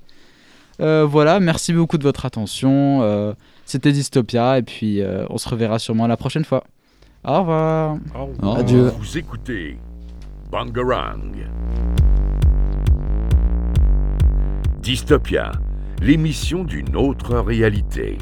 Voilà, 0.78 1.38
merci 1.40 1.72
beaucoup 1.74 1.98
de 1.98 2.02
votre 2.02 2.24
attention. 2.24 3.36
C'était 3.66 3.92
Dystopia 3.92 4.58
et 4.58 4.62
puis 4.62 5.02
on 5.28 5.38
se 5.38 5.48
reverra 5.48 5.78
sûrement 5.78 6.06
la 6.06 6.16
prochaine 6.16 6.44
fois. 6.44 6.64
Au 7.26 7.40
revoir. 7.40 7.96
Au 8.14 8.26
revoir. 8.26 8.58
Adieu. 8.58 8.92
Vous 8.98 9.16
écoutez 9.18 9.78
Bangarang. 10.50 11.32
Dystopia, 14.82 15.52
l'émission 16.02 16.64
d'une 16.64 16.94
autre 16.94 17.38
réalité. 17.38 18.18